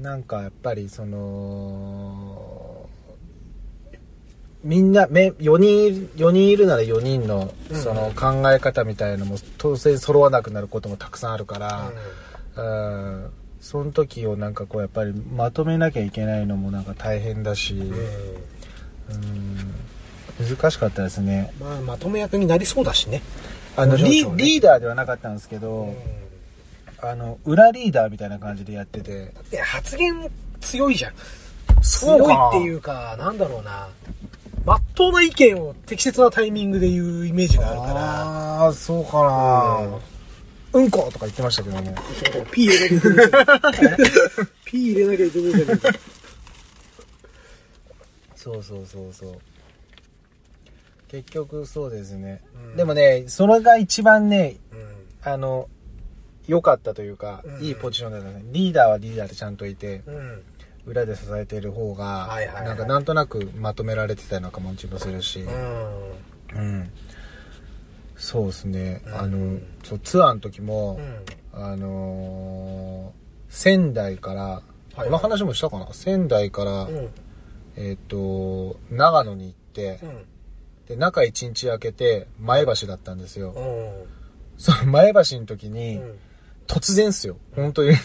[0.00, 2.88] なんかやっぱりその、
[4.64, 11.92] みんな、め、4人、4人いるなら4人の、その考え方みたいのも当然揃わなくなることもたくさんあるから、
[12.56, 13.30] うん
[13.62, 17.84] その時をなんかこうやっぱりまとめなきゃいけないのもなんか大変だし、う
[19.14, 19.56] ん。
[20.38, 21.52] 難しかったですね。
[21.60, 23.22] まあ、まとめ役になりそうだしね。
[23.76, 25.96] あの、ねリーダーではなかったんですけど、うん
[27.04, 31.12] あの、裏リーダーみたいな感じでやってて、いや、発言強いじゃん。
[31.82, 33.88] 強いっていうか、なんだろうな。
[34.64, 38.00] まっとうな意見を適切なタイミングで言うイメージがあるから。
[38.00, 40.00] ああ、そうかな、うん、
[40.72, 41.94] ことか言ってましたけどね。
[42.50, 44.48] ピー入れなきゃいけないん。
[44.64, 45.78] ピー入れなきゃいけないじゃん。
[48.34, 49.38] そうそうそうそう。
[51.08, 52.40] 結局そうですね。
[52.70, 55.30] うんでもね、それが一番ね、うん。
[55.30, 55.68] あの、
[56.46, 58.42] 良かったというか、うんいいポジションだったね。
[58.46, 60.42] リーダーはリーダーでちゃんといて、うん。
[60.86, 66.58] 裏で支えている方が、はいはいはいなんかなんとなくまとめられてたのかももするし、うん。
[66.58, 66.90] うん。
[68.22, 69.02] そうですね。
[69.04, 71.00] うんあの、そうツアーの時も、
[71.54, 71.60] うん。
[71.60, 75.92] あのー仙台から、はいこの話もしたかな？
[75.92, 77.10] 仙台から、うん。
[77.76, 80.24] えっ、と、長野に行って、うん。
[80.86, 83.50] で、中一日空けて、前橋だったんですよ。
[83.50, 84.08] うん。
[84.56, 86.18] その前橋の時に、うん。
[86.68, 87.36] 突然っすよ。
[87.56, 87.96] 本当に。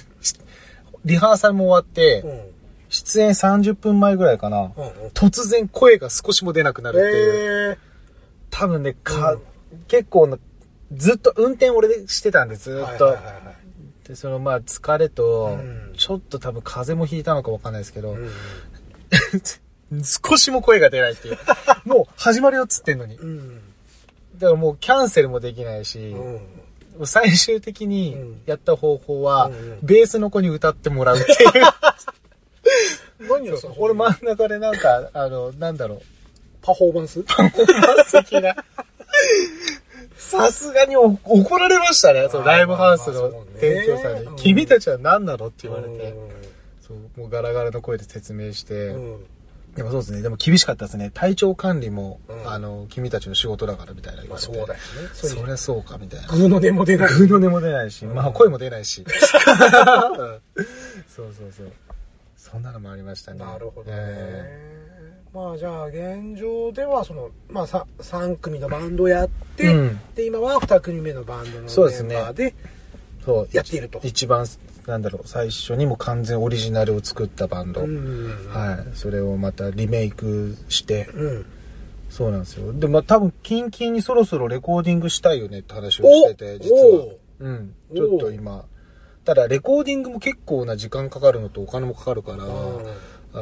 [1.06, 2.42] リハーサルも終わって、うん。
[2.90, 4.62] 出演30分前ぐらいかな。
[4.62, 4.72] うん。
[5.14, 7.72] 突然声が少しも出なくなるっていう。
[7.72, 7.78] えー。
[8.50, 9.42] 多分ね、か、うん
[9.88, 10.38] 結構な、
[10.94, 13.06] ずっと運転俺でしてたんで、ずっと。
[13.06, 13.58] はいはいはいはい
[14.08, 18.32] で、そのまあ疲れと、うんちょっと多分風邪もひいたのかわかんないですけど、うん
[20.04, 21.38] 少しも声が出ないっていう。
[21.86, 23.16] もう始まるよっつってんのに。
[23.16, 23.62] うん。
[24.38, 27.08] だからもうキャンセルもできないし、うん。
[27.08, 31.52] 最終的にうんやった方法は、うんうんベースの子に歌ってもらうっていう。
[33.30, 36.02] 何をさ、俺真ん中でなんか、あの、なんだろう、
[36.62, 37.24] パフォーマンス
[38.12, 38.56] 的な。
[40.18, 44.16] さすがにお怒られましたね、そのライブハウスの店長さんに。
[44.16, 45.90] まあまあね君たちは何なのって言われて。
[46.12, 46.16] う
[46.86, 48.92] そう、もうガラガラの声で説明して。
[48.92, 49.26] んうん
[49.78, 51.12] でもそうですね、でも厳しかったですね。
[51.14, 54.48] 体調管理も、うんあの、君たちの仕事だからみたいな言われて。
[54.48, 54.80] まあそうだよね。
[55.14, 56.28] そそりゃそうか、みたいな。
[56.30, 57.14] グーの音も出ない。
[57.14, 59.02] グーの音も出ないし、まあ声も出ないし。
[59.02, 59.12] う ん
[61.08, 61.72] そうそうそう。
[62.36, 63.40] そんなのもありましたね。
[63.46, 63.98] なるほどね。
[64.00, 64.97] え
[65.38, 72.78] まあじゃあ現状ではその、まあさ3組のバンドやって、うんで今は2組目のバンドのそうですねメンバーでえ
[73.28, 73.50] そう。
[73.52, 74.00] やっていると。
[74.04, 74.48] 一番、
[74.88, 77.82] なんだろう、最初にも完全オリジナルを作ったバンド。
[77.82, 78.50] うん。
[78.50, 78.98] はい。
[78.98, 81.46] それをまたリメイクして、うん。
[82.10, 82.72] そうなんですよ。
[82.72, 87.16] で、まあ多分、キンキンにそろそろレコーディングしたいよねって話をしてて、実は。
[87.40, 87.76] うん。
[87.94, 88.64] ちょっと今。
[89.26, 92.46] ただ、レコーディングも結構な時間かかるのとお金もかかるから、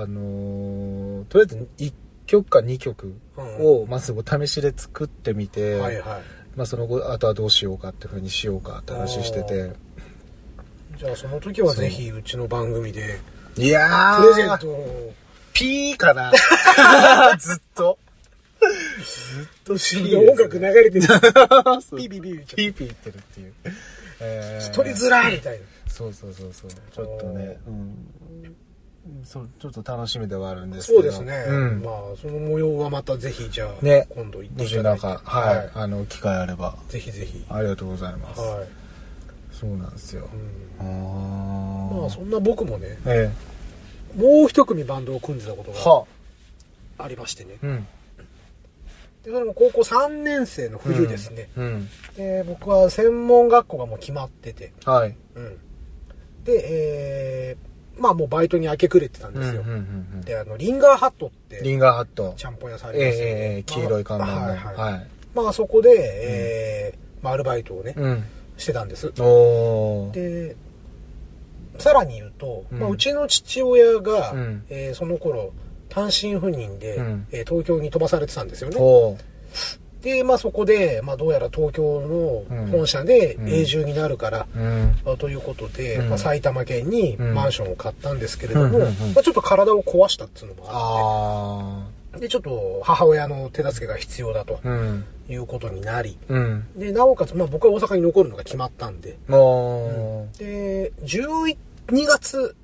[0.02, 1.94] あのーとりあえず1
[2.26, 3.16] 曲か2曲
[3.60, 6.22] をまずお試しで作ってみて、はいはい。
[6.56, 9.72] まあその後、あとはどうしようかっていうふうにしようかって話してて。
[10.98, 13.20] じゃあその時はぜひうちの番組で
[13.58, 15.14] いやープレゼントを
[15.52, 16.32] ピーかな
[17.38, 17.98] ずっと。
[19.64, 21.02] と後ろで音楽流れてる。
[21.08, 23.54] ピーピーピーピーピー言ってるっていう。
[24.22, 24.76] えーう。
[24.76, 25.66] 取りづらいみたいな。
[25.88, 26.70] そうそうそうそう。
[26.94, 28.56] ちょっとね、うん。
[29.24, 31.12] そう、ちょっと楽しみではあるんですけど。
[31.12, 31.46] そうですね。
[31.48, 31.82] うん。
[31.84, 35.00] まあ、その模様はまたぜひ、じゃあ、ね今度行ってもいただいて。
[35.00, 37.46] しなんか、はい、あの、機会あれば、ぜひぜひ。
[37.50, 38.42] ありがとうございます。
[38.42, 38.68] はい。
[39.52, 40.28] そうなんですよ。
[40.80, 43.32] うんあーまあ、そんな僕もね、え
[44.16, 45.74] もう一組バンドを組んでたことえ。
[45.74, 46.06] がは
[46.98, 47.58] ありましてね。
[47.62, 47.88] うん。
[49.24, 51.50] でそれも高校3年生の冬ですね。
[51.56, 51.90] うん。
[52.16, 54.74] で、僕は専門学校がもう決まってて。
[54.86, 55.16] はい。
[55.36, 55.58] うん。
[56.44, 59.62] で、えー、まあもうバイトに明け暮れてたんですよ。
[59.62, 62.34] うんうんうんうんで、あの、リンガーハットって、リンガーハット。
[62.38, 64.32] ちゃんぽん屋さんあええりますよねええええ黄色い看板の。
[64.34, 65.08] はいはいはい。
[65.34, 68.24] まあそこで、えーまあアルバイトをね、うん。
[68.58, 69.08] してたんです。
[69.20, 70.12] おー。
[70.12, 70.56] で、
[71.80, 75.52] さらに言うと、うんまあ、うちの父親が、うんえーその頃、
[75.90, 78.76] 単身赴任で、うんえー東京に飛ばされてたんですよね。
[80.06, 82.00] で、まあそこで、まあどうやら東京
[82.48, 84.96] の本社でうん永住になるから、うん。
[85.04, 94.60] まあということで、うんまあ、埼玉県にうんマンションを買ったんですけれども、うんうんうんまあ、ちょっと体を壊したっていうのもああって、で、ちょっと母親の手助けが必要だと。
[95.28, 96.68] いうことになり、うん。
[96.76, 100.38] で、なおかつ、まあ僕は大阪に残るのが決まったんで、おー。
[100.38, 101.58] で、12
[102.06, 102.56] 月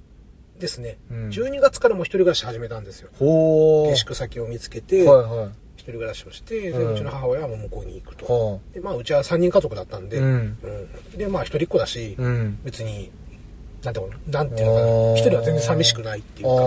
[0.61, 3.09] ですね、うん12月からもう一人暮らし始めたんですよ。
[3.19, 5.49] 下宿先を見つけて、はいはい。
[5.81, 6.93] 一人暮らしをして、でうん。
[6.93, 8.25] うちの母親はもう向こうに行くと。
[8.53, 10.57] はで、まあうちは3人家族だったんで、うん。
[10.61, 11.17] うん。
[11.17, 12.21] で、まあ一人っ子だし、あ。
[12.21, 12.59] うん。
[12.63, 13.11] 別に、
[13.83, 16.63] なんていうのなんていうのかな、一人は全然寂しくないっていうあか、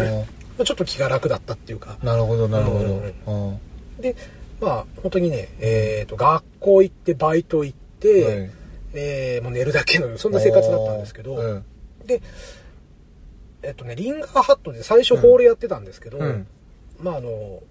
[0.00, 0.18] ー。
[0.18, 0.24] ま
[0.60, 4.02] あ、ちょっと気が楽だったっていうか、なるほど、なるほうんど。
[4.02, 4.16] で、
[4.60, 8.50] まあ本当にね、えっ、と、学校行って、バイト行って、はい。
[8.94, 11.64] えーもう寝るだけの、そんな生活だったんですけど、うん。
[12.06, 12.22] で、
[13.62, 16.46] えっとね、リンガーハットで最初ホールやってたんですけど、うん
[17.00, 17.62] まああの、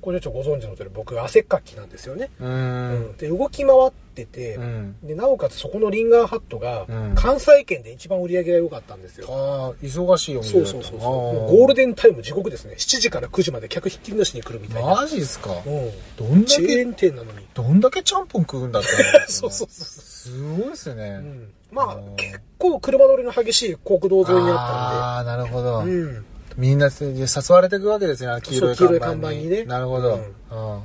[0.00, 2.30] 工場長ご存知の通り僕汗っかきなんですよね。
[2.38, 3.16] ううんん。
[3.16, 4.96] で、動き回ってて、うん。
[5.02, 9.26] で、なおかつそこのリンガーハットがうん関西圏で一番売り上げが良かったんですよ。
[9.30, 11.56] ああ、忙しいお店そうそうそうそう。
[11.56, 12.74] ゴールデンタイム地獄ですね。
[12.76, 14.94] 7時から9時まで客ひっきりなしに来るみたいな。
[14.94, 15.52] マジっすか？
[15.52, 15.90] うん。
[16.18, 17.46] どんだけ、チェーン店なのに。
[17.54, 20.94] どんだけちゃんぽん食うんだって思いますそうそうそうそすごいっすう。
[20.94, 21.18] ねう。
[21.22, 21.52] ん。
[21.70, 25.92] まあう、ん結構車通りの激しい国道沿いにあっああ、なるほどたんで。。
[25.94, 26.26] うん。
[26.56, 29.00] みんなで誘われていくわけですね、黄色い看板に。
[29.00, 30.14] 看板にねなるほど。
[30.14, 30.82] ううん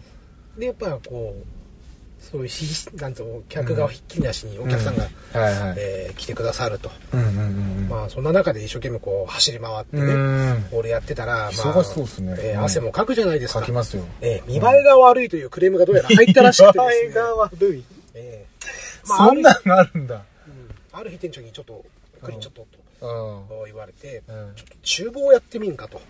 [0.59, 1.45] で、やっぱりこう、
[2.21, 2.65] そういうひ、
[2.97, 5.07] なんとも客がひっきりなしにお客さんが。
[5.77, 6.91] えー来てくださると。
[7.13, 7.31] うんうんう
[7.85, 10.07] んまあ、そんな中で一生懸命こう、走り回ってうん。
[10.07, 10.13] ね、
[10.71, 10.79] うん。
[10.79, 13.59] 俺やってたら、まあ、忙しそうっすねえーうん汗もかくじゃないですか。
[13.61, 14.03] 書きますよ。
[14.21, 17.21] えー見栄えが悪いというクレームがどうやら入ったらしくてですね。
[17.21, 17.83] 悪い。
[18.15, 20.15] えーまあ、そんなのあるんだ。
[20.15, 20.21] うん
[20.91, 21.85] ある日店長にちょっと、
[22.21, 22.67] クリンちょっと、うん。
[22.67, 22.77] と
[23.65, 26.01] 言われて、うんちょっと厨房をやってみんかと。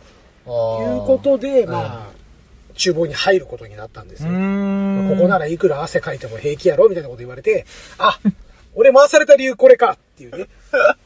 [0.46, 2.20] あいーうことで、まあ、
[2.76, 4.34] 厨房に入ることになったんですうよ。
[5.16, 7.66] ここならいくら汗かいても平気やろみたいなこと言われて、
[7.98, 8.20] あ、
[8.74, 10.48] 俺回された理由これかっていうね。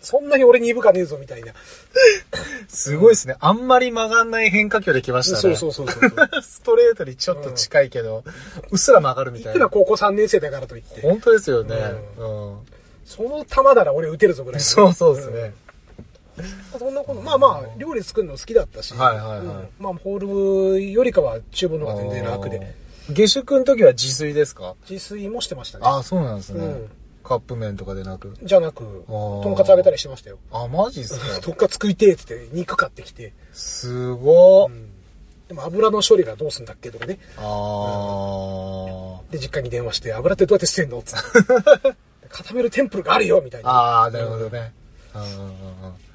[0.00, 1.52] そんなに俺に鈍かねえぞみたいな。
[2.68, 3.36] すごいですね。
[3.40, 5.56] あんまり曲がんない変化球できましたね。
[5.56, 6.10] そうそうそうそう。
[6.40, 8.22] ストレートにちょっと近いけど、
[8.70, 9.58] うっすら曲がるみいたいな。
[9.58, 11.76] くら高校3年生だからといって、本当ですよね。
[12.16, 12.58] ううん。
[13.08, 14.64] その球なら俺打てるぞぐらいの。
[14.64, 15.52] そうそうですね。
[16.74, 16.78] うん。
[16.78, 23.14] そんなこと、まあまあ、料理作るの好きだったし、はいはいはいうんまあ、ホールよりかは厨房の方が全然楽で、あー。
[23.14, 24.74] 下宿の時は自炊ですか？
[24.88, 25.84] 自炊もしてましたね。
[25.86, 26.64] ああ、そうなんですね。
[26.64, 26.90] うん
[27.24, 28.34] カップ麺とかでなく？
[28.42, 30.38] じゃなく、ーとんかつあげたりしてましたよ。
[30.50, 31.40] あ、マジっすか？
[31.44, 34.68] とんかつ食いてえっつって肉買ってきて、すごっ。
[35.48, 37.18] でも油の処理がどうすんだっけとかね。
[37.36, 41.02] あで、実家に電話して、油ってどうやって捨てんの？
[41.02, 41.22] つっ
[41.82, 41.94] て。
[42.28, 43.66] 固めるテンプルがあるよみたいあ。
[43.66, 43.70] な。
[43.72, 44.72] ああ、なるほどね。
[45.14, 46.08] うん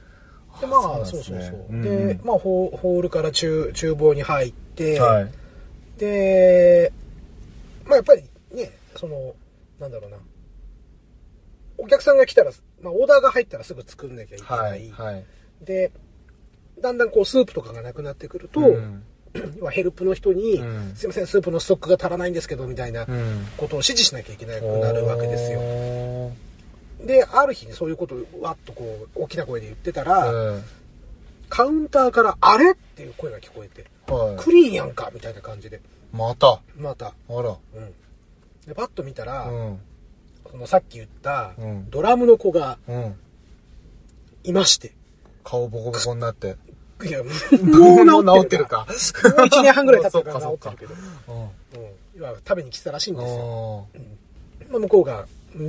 [0.61, 1.81] で、まあ、そそううそうそう。
[1.81, 5.31] でまあホー、ホールから厨厨房に入って、はい。
[5.97, 6.93] で、
[7.85, 8.23] まあやっぱり
[8.53, 9.35] ね、その、
[9.79, 10.17] なんだろうな。
[11.77, 14.59] お客さんが来たら、まあオーダーが入ったらすぐ作んなきゃいけない。
[14.59, 14.91] はい。
[14.91, 15.25] はい。
[15.61, 15.91] で、
[16.79, 18.79] だんだんこうスープとかがなくなってくると、うん要
[19.61, 23.47] はヘルプの人に、うんすいません、スープのストックが足らないんですけど、みたいなうん。
[23.57, 25.61] ことを指示しなきゃいけなくなるわけですよ。
[25.61, 26.31] よ。
[27.05, 30.63] で、ある日そういうことをわっとこう、大きな声で言ってたら、うん。
[31.49, 35.79] カウンターから、あれっていう声が聞こえて、はクリーンやんかみたいな感じで、い。
[36.15, 36.61] また。
[36.77, 37.57] また、あら。
[37.75, 37.93] うん。
[38.67, 39.79] で、パッと見たら、うん。
[40.51, 43.15] そのさっき言ったうん、ドラムの子がうん。
[44.43, 44.93] いまして、
[45.43, 46.57] 顔ボコボコになって。
[47.05, 48.79] いや、もう治治っててるか。
[48.79, 50.93] もう1年半ぐらい経ってるから治ってるけど。
[51.27, 51.41] うん。
[51.41, 51.49] うん。
[52.15, 53.87] 要は食べに来てたらしいんですよ。
[53.95, 53.99] あ
[54.71, 55.25] まあ、向こうが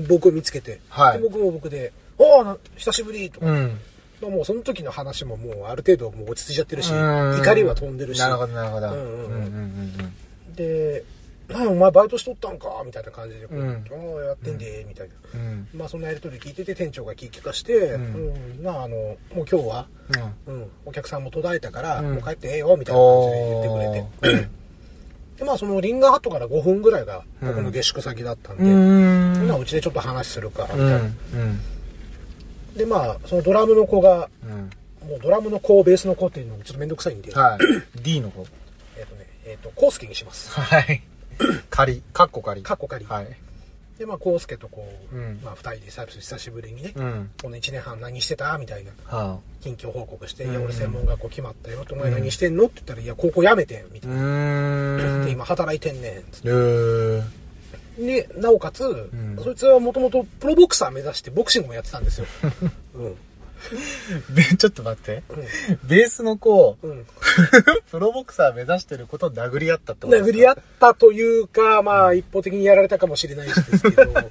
[0.09, 3.79] 僕を見つけて、はいで僕も僕で、おお久しぶりとうん。
[4.23, 8.19] まあもうその時の話ももうある程度もう落ち着いちゃってるし、うん怒りは飛んでるし。
[8.19, 8.89] なるほど、なるほど。
[8.89, 11.05] うんうんうんうんうんうんで、
[11.49, 12.83] 何お前バイトしとったんか？
[12.85, 15.15] みたいな感じで、こううんああ、やってんで、みたいな。
[15.35, 19.87] うんまあそんなやりとり聞いてて店長が聞き聞かして、うん、まああの、もう今日は、
[20.47, 20.55] うん。
[20.55, 24.49] うん、お客さんも途絶えたから、うんもう帰ってええよ、みたいな感じで言ってくれて。
[25.39, 29.49] で、まあそのリンガーハットから5分ぐらいが僕の下宿先だったんで、うん。
[29.49, 30.89] まあうちでちょっと話するか、みうん。
[30.89, 31.11] たいな。
[32.77, 34.71] で、まあそのドラムの子が、うん。
[35.09, 37.59] もうドラムの子、ベースの子っていうのもちょっとめんどくさいんで、は
[37.97, 38.01] い。
[38.03, 38.47] D の方。
[38.97, 40.51] えっ、とね、えっ、と、コウスケにします。
[40.59, 41.03] はい。
[41.71, 42.03] 仮。
[42.13, 42.63] カッコ仮。
[42.63, 43.37] カッコ仮はい。
[43.99, 47.31] で、まあ、コウスケとこう、うんまあ、二人で久々久しぶりにね、うん。
[47.41, 48.59] この一年半何してた？
[48.59, 51.85] みたいな、は近況報告して、うんいや、俺専門学校決まったよ。
[51.91, 52.65] お前何してんの？
[52.65, 55.25] って言ったら、いや、高校辞めてん、みたういな。
[55.25, 57.23] で、今働いてんねん、つっえー。
[57.23, 57.45] て。
[57.97, 62.27] で、なおかつ、んそいつはもともとプロボクサー目指してボクシングもやってたんですよ。
[62.95, 63.17] うん。
[64.35, 65.23] で、ちょっと待って。
[65.85, 67.07] ベースの子、うん。
[67.91, 70.29] プロボクサー目指してることを殴り合ったってことですか？
[70.31, 74.25] 殴り合ったというか、まあ、一方的にやられたかもしれないですけど、 まあ、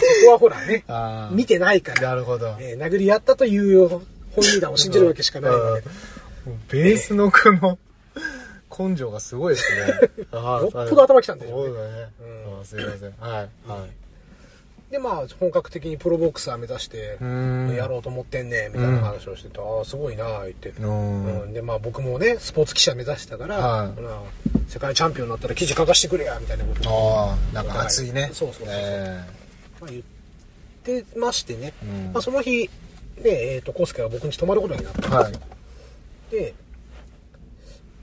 [0.00, 0.84] そこはほらね、
[1.32, 2.56] 見てないから、なるほど。
[2.60, 4.02] えー殴り合ったという本
[4.42, 5.82] 人談を信じるわけしかないので、
[6.68, 7.78] ベースの子の
[8.78, 10.26] 根性がすごいですね。
[10.32, 12.08] あよっぽど頭きたんでしょうねそうだね。
[12.60, 13.14] あすいません。
[13.18, 13.48] はい。
[13.66, 13.90] はい。
[14.90, 17.18] で、まあ、本格的にプロボクサー目指して。
[17.76, 20.68] やろうと思ってんね、みたいな話をしてて、ああ、すごいな、言って。
[20.70, 21.42] うん。
[21.42, 24.00] うん、で、まあ僕もね、スポーツ記者目指してたから、はい。
[24.00, 24.22] まあ
[24.68, 28.30] 世界チャンピオンになったら記事書かしてくれや、みたいなことをああ、なんか熱いね。
[28.32, 29.24] そうそうそうえ
[29.80, 30.02] まあ、言っ
[30.84, 32.12] てましてね、うん。
[32.12, 32.70] まあその日、ね、
[33.24, 35.18] えっ、と、コウスケは僕に泊まることになったんですよ。
[35.18, 35.32] はい。
[36.30, 36.54] で、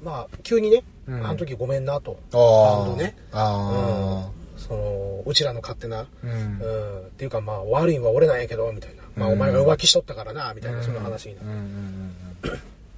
[0.04, 1.26] まあ、急にね、うん。
[1.26, 2.18] あの時ごめんなと。
[2.34, 2.78] えああ。
[2.80, 3.16] バンドね。
[3.32, 4.43] あうん、
[4.74, 6.06] その、うちらの勝手な、あ。
[6.24, 7.08] ううんん。
[7.08, 9.04] っていうかまあ、悪いんは俺なんやけど、みたいな。
[9.16, 12.52] まあ、うんお前が浮気しとったからな、みたいな、そんな話になっ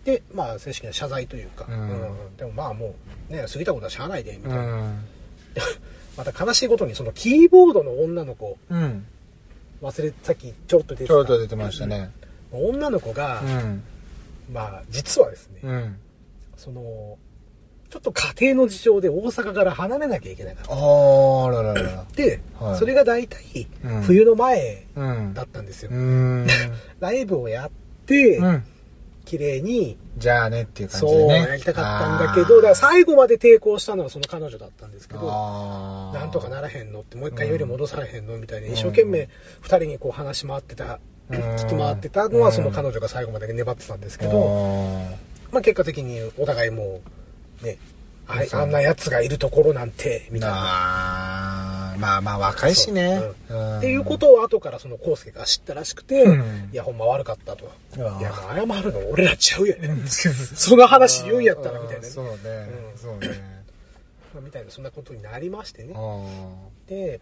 [0.05, 2.95] てで、まあ、正式な謝罪というか、うんうんでもまあも
[3.30, 4.93] う、ね、過ぎたことはしゃあないで、みたいな。
[6.17, 9.05] また悲しいことに、そのキーボードの女の子、うん。
[9.82, 11.07] 忘れ、さっきちょっと出てた。
[11.07, 12.11] ちょっと出てましたね。
[12.51, 13.84] 女の子が、うん。
[14.53, 15.99] まあ、実はですね、うん。
[16.55, 17.17] その、
[17.95, 20.73] ちょっと家庭の事情で大阪から離れなきゃいけなかった。
[20.73, 22.05] ああらららら。
[22.13, 25.33] で、はいそれが大体うん、冬の前うん。
[25.33, 25.91] だったんですよ。
[25.91, 26.47] うーん。
[26.99, 27.71] ライブをやっ
[28.05, 28.63] て、うん。
[29.23, 31.33] 綺麗に、じゃあねっていう感じそう、でね。
[31.47, 35.21] やりたかったんだけど、だから最後まで抵抗したのはその彼女だったんですけど、
[36.13, 39.29] なんとかならへんのって、もう一回より戻されへんのみたいな、うん一生懸命
[39.61, 45.15] 二人にこう話し回ってた、うん聞き回ってたのはその彼女が最後まで粘ってたんですけど、あ
[45.51, 47.09] まあ結果的にお互いもう、
[47.66, 47.78] ね、
[48.28, 50.55] ああんな奴がいるところなんて、みたいな。
[51.97, 53.22] まあまあ若いしね。
[53.49, 57.72] そううんっていうことを後からその康介が知ったらしくて、うんいやほんま悪かったと。
[57.97, 60.03] いや謝るの俺らちゃうやねん。
[60.07, 62.09] その話言うんやったらみたいなね。
[62.09, 62.32] そうね。
[62.43, 63.30] うんそうね。
[64.34, 65.95] まあみたいなそんなことになりましてね
[66.88, 67.22] で、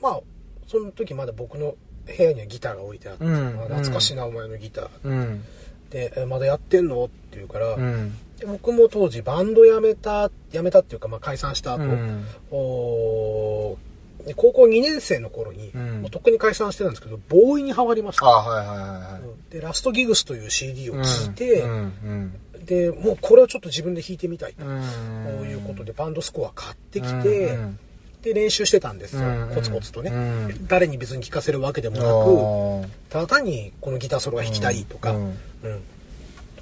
[0.00, 0.20] まあ、
[0.68, 1.74] その時まだ僕の
[2.06, 4.88] 部屋にはギターが置いてあって、うんあ懐かしいな、お前のギター。
[5.04, 5.44] うん。
[5.90, 7.04] で、えまだやってんの？
[7.04, 8.16] って言うから、うん。
[8.42, 12.26] で僕も当時バンド辞めた、辞めたっていうか、まあ解散した後、うん。
[12.50, 16.02] おー高校2年生の頃に、うん。
[16.02, 18.26] もうとっくに解散してたんですけど、ボーイにハマりました。
[18.26, 22.32] あはいはいはいで、ラストギグスという CD を聴いて、うん
[22.64, 24.64] で、もうこれをちょっと自分で弾いてみたいと。
[24.64, 27.78] いうことでバンドスコア買ってきて、うん
[28.22, 29.22] で、練習してたんですよ。
[29.22, 30.66] うんコツコツとね、うん。
[30.68, 32.86] 誰に別に聴かせるわけでもあなー。
[32.86, 35.24] く、ただ単にこのギターソロが弾きたいとか、ううん。
[35.24, 35.32] ん。
[35.32, 35.80] で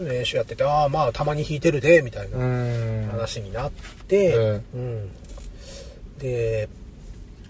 [0.01, 3.09] 練習やってて、ああ、まあたまに弾いてるで、みたいなうん。
[3.11, 3.71] 話になっ
[4.09, 5.11] て、えうん。
[6.19, 6.69] で、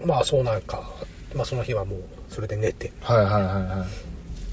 [0.03, 0.89] まあそうなんか、
[1.35, 1.99] まあその日はもう
[2.29, 3.85] それで寝て、はいはいはいは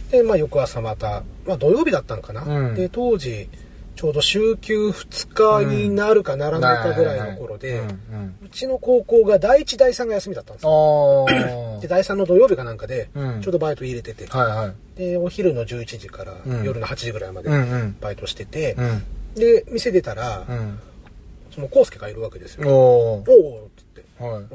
[0.08, 0.12] い。
[0.12, 2.42] で、まあ翌朝また、まあ土曜日だったのかな。
[2.42, 3.48] うんで、当時、
[3.98, 7.80] ちょうど週休2日になるかならないかぐらいの頃で、
[8.40, 11.26] うちの高校が第1、第3が休みだったんですよ。
[11.80, 14.74] で、第3の土曜日かなんかで、うんちょうどバイト入れてて、はいはい。
[14.96, 17.50] で、お昼の11時からうん夜の8時ぐらいまで。
[18.00, 19.02] バイトしてて、うん。
[19.34, 20.78] で、店出たら、うん。
[21.52, 22.68] その、コウスケがいるわけですよ。
[22.68, 23.30] おー。
[23.32, 23.34] お
[23.64, 24.04] おって。
[24.22, 24.32] はい。
[24.34, 24.48] うん。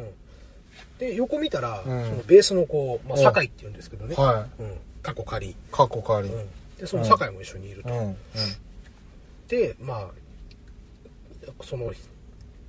[1.00, 4.16] で、横見たら、うんそのベースの子、まあ、お酒井って言うんですけどね。
[4.16, 4.78] はうん。
[5.02, 5.50] 過去仮。
[5.50, 5.56] い。
[5.70, 6.30] 過去仮。
[6.30, 6.48] うん。
[6.78, 7.90] で、その酒井も一緒にいると。
[9.56, 9.64] うん。
[9.64, 9.76] うん。
[9.76, 10.08] で、まあ、
[11.64, 11.92] その、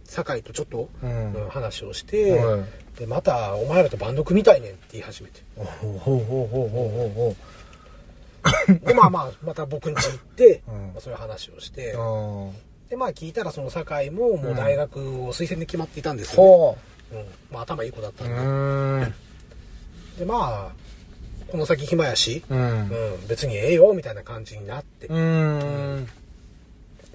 [0.04, 2.64] 酒井とちょっと、うんうん話をして、はい
[2.98, 5.40] で、また、お前らとバンド組みたいねんって言い始めて。
[5.56, 5.64] ほ
[5.96, 7.36] うほうほうほうほうほ
[8.86, 11.96] で、まあまあ、また僕ん家行って、 うんまあ、そういう話をして。
[12.88, 16.48] で、まあ聞いたらその酒井ももう大学を推薦で決まっていたんですよ、ね。
[16.48, 16.78] ほ
[17.12, 17.24] うん。
[17.50, 18.28] まあ頭いい子だったう。
[18.28, 19.06] んで。
[19.06, 19.14] ん。
[20.18, 22.58] で、まあ、この先暇やし、うん。
[22.58, 25.08] うん、別にええよ、みたいな感じになって。
[25.08, 26.08] うん。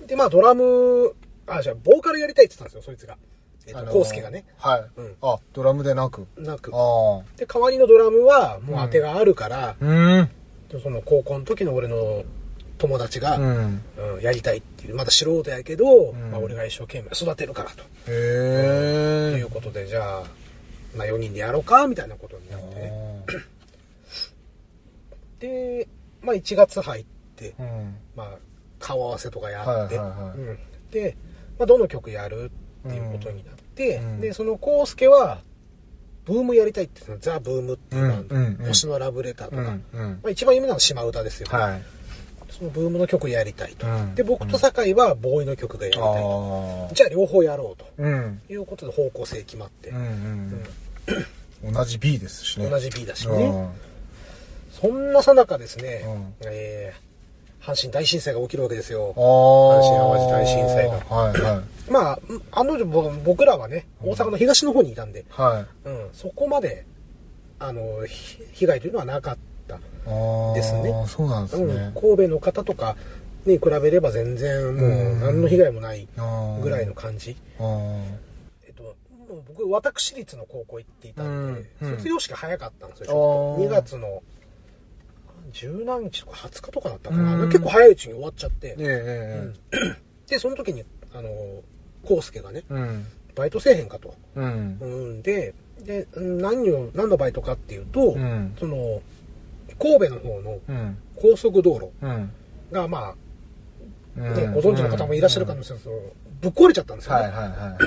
[0.10, 1.14] で、まあドラム、
[1.47, 3.16] あ、じゃあボーカルやりたいって言ったんですよ、そいつが。
[3.68, 4.43] えっ、ーコウスケがね。
[4.57, 4.86] はい。
[4.97, 6.26] うんあ、ドラムでなく。
[6.38, 6.72] なく。
[6.74, 9.76] あで、代わりのドラムはもう当てがあるから、あ。
[9.80, 10.30] うん。
[10.82, 12.24] その高校の時の俺の
[12.80, 14.22] 友達が、ううんん。
[14.22, 17.84] やりたいっていう、まだ素人やけど、んまあ俺が一生懸命育てるからと。
[18.07, 19.38] へえ。
[19.38, 20.24] いうことで、じゃあ、
[20.95, 23.26] まあ4人でやろうか、みたいなことになってね。
[25.39, 25.88] で、
[26.22, 27.05] まあ1月入っ
[27.36, 27.95] て、うん。
[28.16, 28.49] まあ
[28.80, 30.59] 顔合わせとかやって、はいはいはいうん
[30.91, 31.15] で、
[31.57, 32.51] まあどの曲やる
[32.88, 35.41] っていうことになって、うんで、そのコウスケは、
[36.25, 39.86] ブームやりたいって言ってたのザ・ブームっていうバンド、うんうんうん星のラブレターとか、うん。
[39.93, 40.19] うん。
[40.23, 41.82] まあ、一番有名なのは島唄ですよ、はい。
[42.51, 43.88] そのブームの曲やりたいと。
[43.88, 46.89] うんで、僕と酒井はボーイの曲がやりたいと。
[46.93, 48.41] じゃあ両方やろうとうん。
[48.49, 50.63] いうことで方向性決まって、うん
[51.63, 51.73] うん。
[51.73, 52.69] 同じ B ですしね。
[52.69, 53.34] 同じ B だしね。
[53.45, 53.69] うん。
[54.71, 57.09] そんなさなかですね、うんえー
[57.70, 59.13] 阪神大震災が起きるわけですよ。
[59.15, 61.63] 阪神淡路大震災がはいはい。
[61.91, 62.20] まあ、
[62.51, 65.88] あのぼ僕らはね、大阪の東の方にいたんで、はい。
[65.88, 66.86] うん、そこまで、
[67.59, 69.39] あの、ひ被害というのはなかった。
[70.55, 71.91] ですねそうなんですうん、ね。
[71.93, 72.95] 神戸の方とか
[73.45, 76.07] に比べれば全然もう何の被害もない。
[76.63, 77.36] ぐらいの感じ。
[79.57, 84.24] 僕、私立の高校行っていたんで、うんうん卒業式早かったんですよ、ちあょっとー2月の
[85.52, 87.36] 十何日とか20日とかだったかな。
[87.36, 89.95] うん結構早いうちに終わっちゃって、えええ
[90.28, 90.84] で、その時に、
[91.14, 91.30] あの、
[92.08, 92.74] 康介がね、え。
[92.74, 93.06] うん。
[93.36, 94.14] バイトせえへんかと。
[94.36, 94.78] うん。
[94.80, 99.02] うんで、で、うん何を、何のバイトかっていうと、うんその、
[99.80, 100.97] 神戸の方のうん。
[101.16, 102.32] 高速道路うん。
[102.72, 103.16] が、まあ、
[104.18, 107.22] うんねご存知の方もいらっしゃるかもしれないですけど、ぶっ壊れちゃったんですよね。
[107.22, 107.78] はいはいは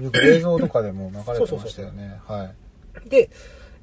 [0.00, 0.02] い。
[0.04, 2.20] よく映像とかでも流れてましたよね。
[2.26, 2.50] は
[3.04, 3.08] い。
[3.08, 3.30] で、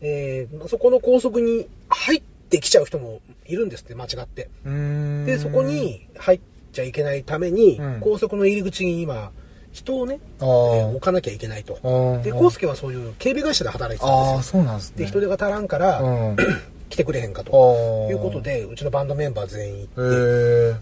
[0.02, 4.50] えーそこの高速に入ってきちゃう人もいるんですって、間違って。
[5.26, 6.40] で、そこ、に入っ
[6.72, 9.32] ちゃいけないために、うん高速の入り口に今、
[9.72, 11.74] 人をね、あえー置ーかなきゃいけないと。
[12.24, 14.60] で、康介はそういう警備会社で働いてたんですよ。
[14.60, 14.98] そうなんですね。
[15.00, 16.32] で、人手が足らんから、うん。
[16.34, 16.36] あ
[16.90, 18.08] 来てくれへんかと。
[18.08, 18.12] あ。
[18.12, 18.42] いうこと。
[18.42, 20.80] で、うちのバンドメンバー全員へ行っ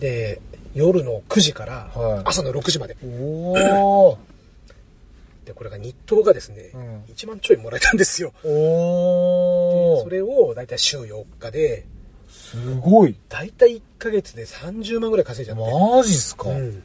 [0.00, 0.40] て、え。
[0.40, 0.40] で、
[0.74, 2.96] 夜の9時からはい朝の6時まで。
[3.04, 3.52] お
[4.10, 4.18] お。
[5.46, 8.34] で、これが日当がですね、うん1万ちょいもらえたんですよ。
[8.44, 10.02] おお。
[10.02, 11.86] それをだいたい週4日で、
[12.28, 13.16] すごい。
[13.28, 15.72] だいたい1ヶ月で30万ぐらい稼いじゃって。
[15.72, 16.50] マジっすか。
[16.50, 16.82] うん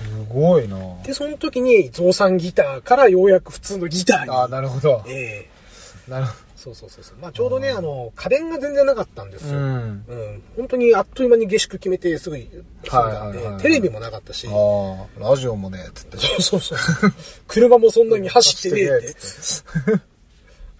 [0.30, 0.78] ごいな。
[1.04, 4.30] で、その時に増産ギターからようやく普通のギターに。
[4.30, 5.04] ああ、なるほど。
[5.06, 7.16] ええなるほそうそうそうそう。
[7.22, 9.54] まあちょうどね、あの、家電が全然なかったんですど。
[9.54, 9.58] よ。
[9.58, 9.78] ううん。
[9.78, 10.42] ん。
[10.58, 14.46] 本当にあっという間に下宿決めてすぐ、すぐなんで、はいはいはいテレビもなかったし。
[14.46, 16.18] ああ、ラジオもね、つって。
[16.18, 17.12] そうそうそう。
[17.48, 19.16] 車もそんなに走ってねえって。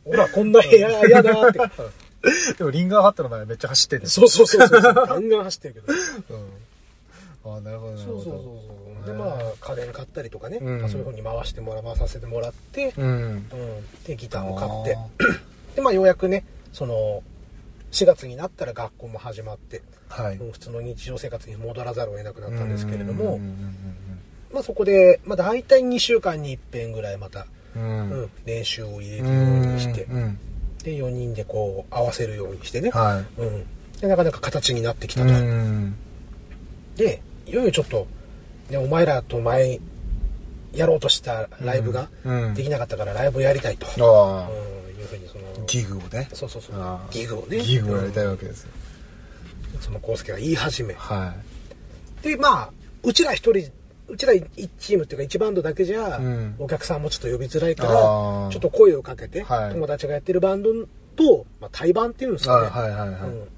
[0.05, 1.61] ほら、こんな部屋嫌だって。
[2.59, 4.07] でもリンガーハットの前めっちゃ走ってる。
[4.07, 4.81] そうそうそうそう。
[4.83, 5.87] ガンガン走ってるけど。
[6.37, 7.55] うん。
[7.55, 8.20] ああ、なるほど、なるほど。
[8.20, 9.07] そうそうそうそう。
[9.07, 13.07] で、まあ、家電買ったりとかね、うんまあそういう風に回してもら、回させてもらって、うん。
[13.07, 13.47] うん。
[14.05, 15.07] で、ギターを買ってあ。
[15.81, 17.22] で、まあ、ようやくね、その、
[17.91, 20.37] 4月になったら学校も始まって、はい。
[20.37, 23.41] うん普通の日常生活に戻らざるを得なくなったんですけれどうんも、
[24.53, 28.14] まあ、そこで、まあ、大体2週間に一遍ぐらいまた、うんう。
[28.14, 29.74] うんん、練習を入れるよううん。
[29.74, 30.39] にして、うん。
[30.85, 33.66] で、4人でこう、合わせるようにしてね、はうん。
[34.01, 35.16] で、なかなか形になってきい。
[35.16, 35.28] たと。
[35.28, 35.95] うん。
[36.97, 38.07] で、いよいよちょっと、
[38.68, 39.81] ね、お前らと前、
[40.72, 43.87] やろうとしたライブがうんできなかったからライブをやりたいと。
[43.87, 44.80] うん、
[45.71, 46.29] ギグをね。
[46.33, 47.61] そうそうそうギグをね。
[47.61, 48.71] ギグをやりたいうんわけですよ。
[49.81, 50.95] その、コウスケが言い始め。
[50.95, 51.35] は
[52.23, 52.71] で、まあ、
[53.03, 53.71] うちら一人、
[54.09, 60.71] うちら一チームっていうか一バンドだけじゃ、うんお客さんもちょっと呼びづらいかあらー、ちょっと声をかけて、はい友達がやってるバンド
[61.14, 62.47] と、まあ、対バンっていうんですい。
[62.49, 62.66] かね。
[62.68, 63.21] はいはいはいはい。
[63.21, 63.49] うん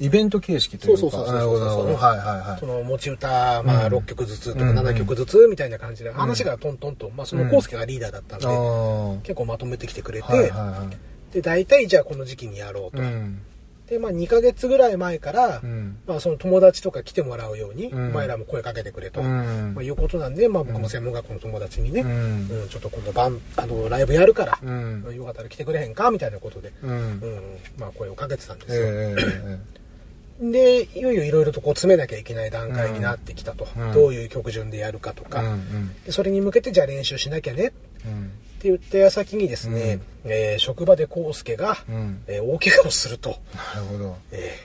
[0.00, 1.00] イベント形式というか。
[1.02, 1.94] そうそうそうそうなるほどなるほど。
[1.94, 2.66] はいはいはいそ。
[2.66, 8.46] の持ち歌、まあ、うん6曲ずつとかうん7曲ずつみたいな感じで、話がトントンと、まあ、そのコウスケがリーダーだったんで。
[9.22, 11.13] 結構まとめてきてくれて、はいはいはい。
[11.34, 13.02] で、大体じゃあこの時期にやろうと。
[13.02, 13.42] うん。
[13.88, 15.98] で、まあ、2ヶ月ぐらい前から、うん。
[16.06, 22.68] まあ、その友達とか来てもらうように、うんお前らも声かけてくれと、うんまあ、いうことなんで、まあ、僕も専門学校の友達にね、ううんん。
[22.70, 25.14] ちょっと今度バン、あの、ライブやるから、うん。
[25.14, 26.94] よかったら来てくれへんかみたいなことで、うんう。
[26.94, 27.40] ん、
[27.78, 28.86] まあ、声をかけてたんですえよ。
[28.86, 29.74] ええ
[30.40, 33.68] で、いよいよいろいろとこう詰めなきゃいけない段階になってきたと。
[33.76, 35.30] うんどういう曲順でやるかとえ。
[35.30, 37.72] か、うんでそれに向けてじゃあ練習しなきゃね
[38.64, 38.76] ってうん。
[38.78, 42.22] 言った矢先にですね、えー職場で康介が、うん。
[42.26, 43.30] えー大怪我をすると。
[43.74, 44.16] なるほど。
[44.32, 44.56] え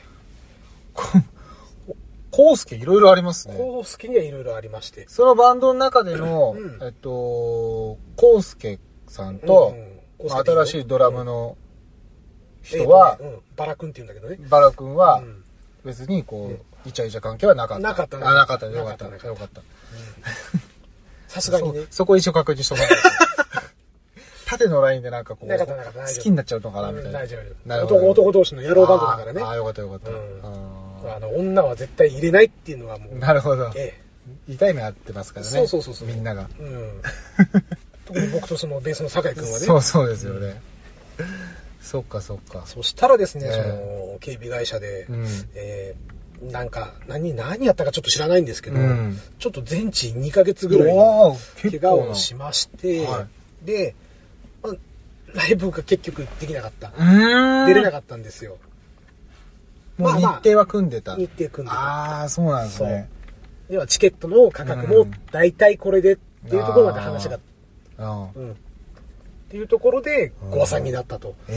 [2.32, 3.78] コウスケいろいろありますー、ね。
[3.78, 5.06] 康介にはいろいろありまして。
[5.08, 9.76] そのバンドの中でのうん、えっと、コウスケさんと
[10.20, 11.58] うん、新しいドラムの
[12.62, 14.47] 人はえーとねうん、バラ君って言うんだけどね。
[14.50, 15.43] バラ君はうん
[15.86, 16.52] 別にこ
[16.86, 17.88] う、イチャイチャ関係はなかった。
[17.88, 18.66] なかったねあ、なかった。
[18.68, 19.06] よかった。
[19.06, 19.62] よかった。
[21.28, 21.97] さすがにね そ。
[21.97, 22.95] そこ一応確認しとかないと。
[24.50, 27.20] 縦のラインでなんかこう、なかったなかった大丈夫好きになっちゃうのかなみたいな。
[27.20, 27.70] 大丈夫。
[27.70, 29.47] なるほど男、男同士の野郎バンドだからねあー。
[29.50, 30.10] あー、よかったよかった。
[30.10, 30.18] うん
[31.12, 33.20] ああの、女は絶対入れないっていうのはもうー。
[33.20, 33.72] なるほど。
[33.76, 34.02] え
[34.47, 35.52] 痛い目合ってますからね。
[35.52, 36.50] そうそうそうそうみんなが。
[36.60, 36.64] え。
[36.64, 37.02] うん。
[38.06, 39.66] 特 に僕とそのベースの酒井君はね。
[39.66, 40.62] そうそうですよね。
[41.82, 42.64] そっかそっか。
[42.66, 43.60] そしたらですね、ええそ
[44.14, 45.26] の、警備会社で、うん
[45.56, 50.95] えーなんか、何、何やったかちょっと知らないんですけど、うんちょっと全治2ヶ月ぐらい
[51.70, 53.28] 怪我をしまして、は
[53.66, 54.09] で、まあ、
[55.34, 56.92] ライブが結局できなかった。
[57.66, 58.58] 出れなかったんですよ。
[59.98, 61.16] もう日程は組んでた。
[61.16, 61.82] 日程組んでた。
[61.82, 63.10] ああ、そうなんですね。
[63.70, 66.18] では、チケットの価格も大体これでっ
[66.50, 67.40] ていうところまで話が、
[68.00, 68.32] うん。
[68.32, 68.52] うん。
[68.52, 68.56] っ
[69.50, 71.36] ていうところで、誤算になったと。
[71.50, 71.54] え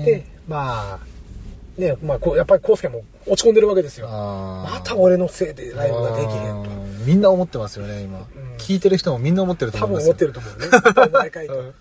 [0.00, 0.04] えー。
[0.04, 4.08] で、まあ、ね、まあ、こうやっぱりコウスケも落ち込んでるわけですよ。
[4.08, 6.70] また俺のせいでライブができへんと。
[7.06, 8.26] みんな思ってますよね、今。
[8.58, 10.10] ん聞いてる人もみんな思ってると多分思いますよ。
[10.10, 10.68] 思ってると思うね。
[10.70, 11.54] またお前かいと。
[11.58, 11.74] うん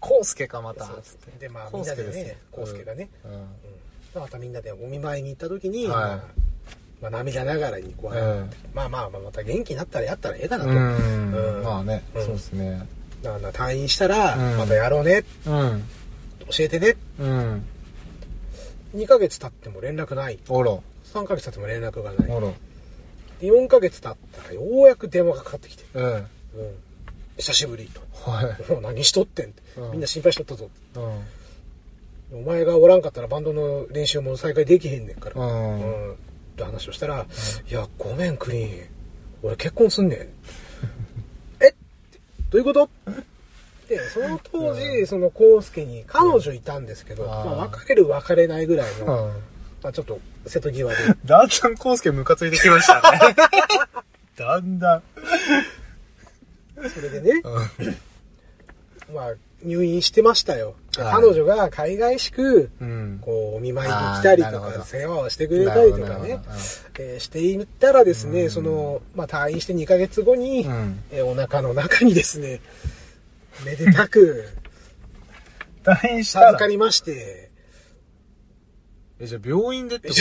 [0.00, 0.86] コウスケか、また。
[1.40, 3.46] で、まあ、みんなでねコウスケがね、うんうん
[4.14, 6.20] またみんなでお見舞いに行った時に、はいまあ
[7.02, 10.70] まあ、涙ながらにこう、えまあまあまあ、また元気になったらやったらええかなと。
[10.70, 11.32] うん。
[11.32, 12.86] うんまあね、うんそうですね。
[13.22, 15.84] だから退院したら、うんまたやろうね、うん。
[16.50, 16.96] 教えてね。
[17.18, 17.64] うん。
[18.94, 20.38] 2ヶ月経っても連絡ない。
[20.48, 20.82] おろ。
[21.12, 22.28] 3ヶ月経っても連絡がない。
[23.42, 23.52] おろ。
[23.58, 26.04] で4ヶ月経ったらようやく電話がかかってきて、うん。
[26.14, 26.24] うん、
[27.38, 28.00] 久しぶりと。
[28.30, 28.70] はい。
[28.72, 29.46] も う何しとってん？
[29.46, 30.68] って、うんみんな心配しとったぞ。
[32.32, 32.38] うん。
[32.40, 35.40] お前がおらんかったらバンドの練習も再開できへんねんから。
[35.40, 36.16] うんうん
[36.54, 37.26] って話をしたら、
[37.68, 38.86] いや、ごめん、クリーン。
[39.42, 40.18] 俺結婚すんねん。
[41.60, 41.70] え？
[41.70, 41.72] っ
[42.12, 42.20] て
[42.50, 42.88] どういうこと？
[43.88, 49.32] で、その当時、その、コウスケに彼女いたんですけど、まあ、別れる別れないぐらいの、うん。
[49.84, 50.96] まあ、ちょっと、瀬戸際で。
[51.26, 53.36] だんだんコウスケムカついてきましたね。
[54.34, 55.02] だんだん。
[56.88, 57.42] それでね、
[59.14, 60.74] まあ、入院してましたよ。
[60.96, 63.18] 彼女が海外しく、うん。
[63.20, 71.02] こう、お見舞いに来たりとか、世話をしてくれたりとかねなるほどなるほど、えしていったらですね、その、まあ、退院して2ヶ月後に、うん。
[71.12, 72.62] えお腹の中にですね、
[73.66, 74.48] めでたく
[75.84, 77.43] 退院したら授かりまして、
[79.24, 80.14] え、じゃあ病院でってこ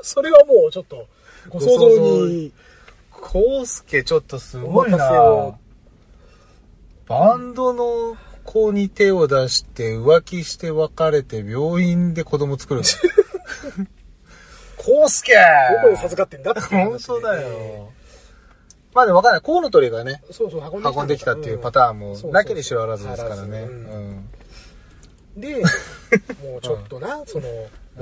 [0.02, 1.06] それはもうちょっと、
[1.48, 4.98] ご想像に、とコウスケちょっとすごいな。
[7.06, 12.86] バンドの子に手を出して浮気して別れて病院で子供作るの？
[14.76, 17.92] コウスケどこで授かってんだって本当だよ。
[18.94, 19.40] まあでもわかんない。
[19.40, 21.00] コウノトリがね、そうそう、運んできた。
[21.00, 23.68] 運んできたっていうパターンもなきにしろあらずですからね。
[25.36, 25.62] で、
[26.42, 27.46] もうちょっとな、その、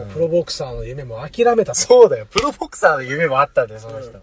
[0.07, 1.81] プロボクサーの夢も諦めたと。
[1.81, 2.27] そうだよ。
[2.27, 4.13] プロボクサーの夢もあったんだよ、その人。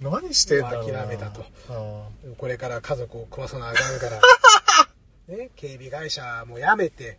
[0.00, 1.00] 何してんだろうな。
[1.00, 1.44] 諦めたと
[2.24, 4.20] うんこれから家族を食わさなあかんから、
[5.36, 7.18] ね、警備会社も辞めて、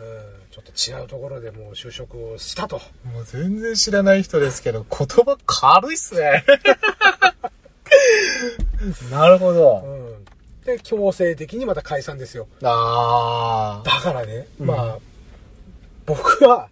[0.00, 0.06] うん、
[0.50, 2.80] ちょっと違うところでもう就職をしたと。
[3.04, 6.44] もう全然知らない人ですけど、言葉軽いっすね。
[9.10, 9.78] なるほうど。
[9.78, 10.24] ん。
[10.64, 12.48] で、強制的にまた解散ですよ。
[12.62, 14.98] あだからね、うんまあ、
[16.06, 16.68] 僕は。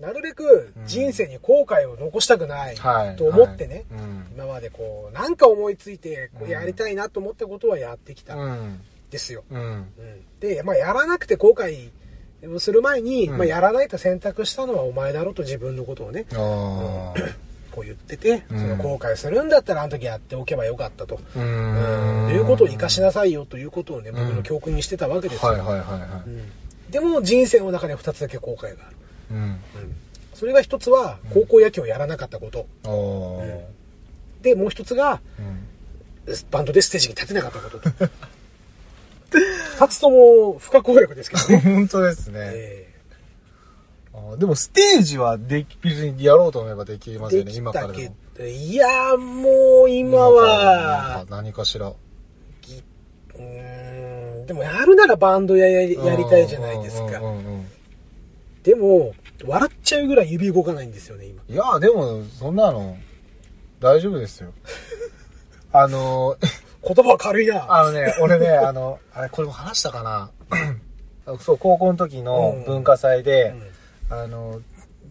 [0.00, 3.16] なるべく人生に後悔を残したくないはい。
[3.16, 3.84] と思ってね、はい
[4.36, 8.36] 今までこう、なんか思いついて、やりたいなと思ったことはやってきた。
[9.10, 9.44] ですよ。
[10.40, 11.90] で、まあ、やらなくて後悔
[12.54, 16.26] をする前に、うんまあ、やらないと選択したのはお前だろうと自分のことをね。
[16.30, 21.18] こう言ってて、うんその後悔するんだったらあの時やっておけばよかったと。
[21.36, 22.30] ううんん。
[22.34, 25.52] いうことを生かしなさいよということをね、僕うんの教訓にしてたわけですよ。
[25.52, 26.42] はいはいはいはうん
[26.90, 28.96] でも人生の中で2つだけ後悔がある。
[29.30, 29.34] い。
[29.34, 29.60] うん。
[30.34, 32.66] それが一つは高校野球をやらなかったこと。
[32.84, 33.64] おー。
[34.42, 35.66] で、もう一つがうん。
[36.50, 37.90] バンドでステージに立てなかったことと。
[39.76, 41.58] 二つとも不可抗力ですけどね。
[41.76, 42.38] 本当ですね。
[42.42, 42.96] え
[44.14, 48.14] あーでもステージはでき、別にやろうと思えばできーますよね、今からでも。
[48.38, 51.88] ど、いやーもう今は、なんか何かしら。
[51.88, 54.05] うーん、
[54.46, 57.24] でもやるならバンドややりやりたいじゃないですかうん。
[57.24, 57.66] うんうんうん
[58.66, 61.40] でも、笑っちゃうぐらい指動かないんですよね、今。
[61.48, 62.96] いや、でも、そんなの、
[63.78, 64.52] 大丈夫ですよ。
[65.72, 66.36] あの、
[66.82, 67.64] 言葉軽いな。
[67.68, 70.30] あのね、俺ね、あの、あれ、これも話したかな？
[71.38, 73.54] そう、高校の時の文化祭で、
[74.10, 74.60] あの、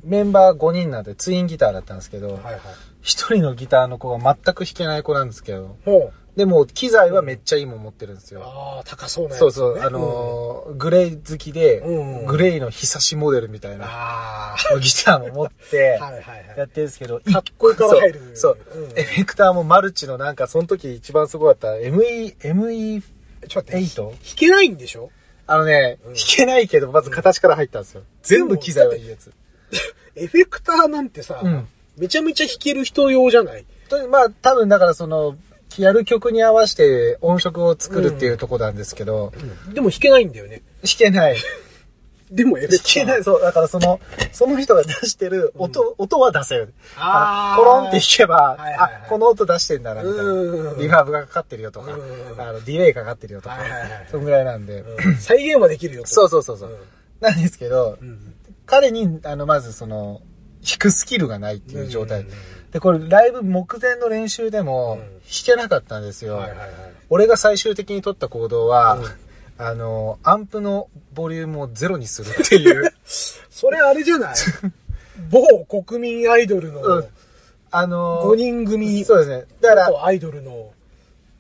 [0.04, 2.60] メンバー5人なんでツインギターだったんですけど、はいはい。
[3.02, 8.42] 一人のギターの子が全く弾けない子なんですけど、ほでも、機材はめっちゃいいもん持ってるんですよ。
[8.44, 9.40] ああ、高そうなやつ、ね。
[9.40, 15.98] そうそう、あのーグレー好きで、うんうんグレーの日差しモデルみたいうんなあギターも持って。
[16.58, 18.58] やってるんですけど、かっこいいから入るそう。
[18.74, 23.02] そううんエフェクターもマルチのなんか、その時一番すごかった ME、ME8?
[23.48, 23.96] ちょっと待って。
[24.02, 25.12] 弾けないんでしょ？
[25.48, 28.02] あのね、うん弾けないけど、まず形から入ったんですよ。
[28.24, 29.32] 全部機材はいいやつ。
[30.16, 31.68] エフェクターなんてさ、うん
[31.98, 33.66] めちゃめちゃ弾ける人用じゃない？
[33.88, 35.38] とまあ、多分だからその、
[35.82, 39.34] やる曲に合わせて音色を作るっていうとこなんですけど、
[39.74, 40.62] でも弾けないんだよね。
[40.84, 41.38] 弾けない。
[42.32, 42.96] でもエフェクター。
[42.96, 43.24] 弾けない。
[43.24, 44.00] そう、だからその、
[44.32, 46.74] その人が出してる音、音は出せる。
[46.98, 50.82] あーコロンって弾けば、はいはいはいあ、この音出してんだな、みたいうんな。
[50.82, 54.80] リバーブがかかってるよとか、うんあの、ディレイかかってるよとかはいはいはい、そんぐらいなんで。
[54.80, 56.08] うん再現はできるよと。
[56.08, 56.78] そうそうそうそううん。
[57.22, 58.34] なんですけど、うん
[58.66, 60.22] 彼に、あの、まずその、
[60.68, 62.30] 弾くスキルがないっていう状態うん。
[62.76, 65.10] で、これ、ライブ目前の練習でもうん、弾
[65.46, 66.46] けなかったんですよ。
[67.10, 69.66] 俺が最終的に取った行動は、うん。
[69.66, 72.94] あの、アンプのボリュームをゼロにするっていう、
[73.50, 74.36] それあれじゃない？
[75.32, 77.06] 某国民アイドルのうん。
[77.72, 79.06] あの、5人組。
[79.06, 79.46] そうですね。
[79.62, 80.74] だから、とアイドルの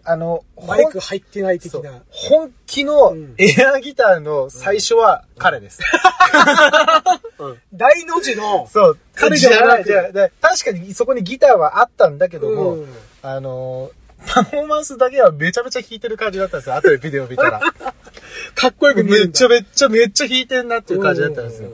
[0.07, 2.03] あの、マイク入ってない的な。
[2.09, 5.81] 本気のうんエアギターの最初は彼です。
[7.73, 8.97] 大の字の、そう。
[9.15, 12.93] 彼じゃなくじゃあじゃあ確かにそこにギターはあったんだけども、うん
[13.23, 13.89] あの、
[14.27, 16.75] パフォーマンスだけはめちゃめちゃ弾いてる感じだったんですよ。
[16.75, 17.59] 後でビデオ見たら。
[18.53, 19.29] かっこよくめっ。
[19.29, 21.69] ちゃめっちゃめっちゃ弾いてんなっていう感じだったんですよ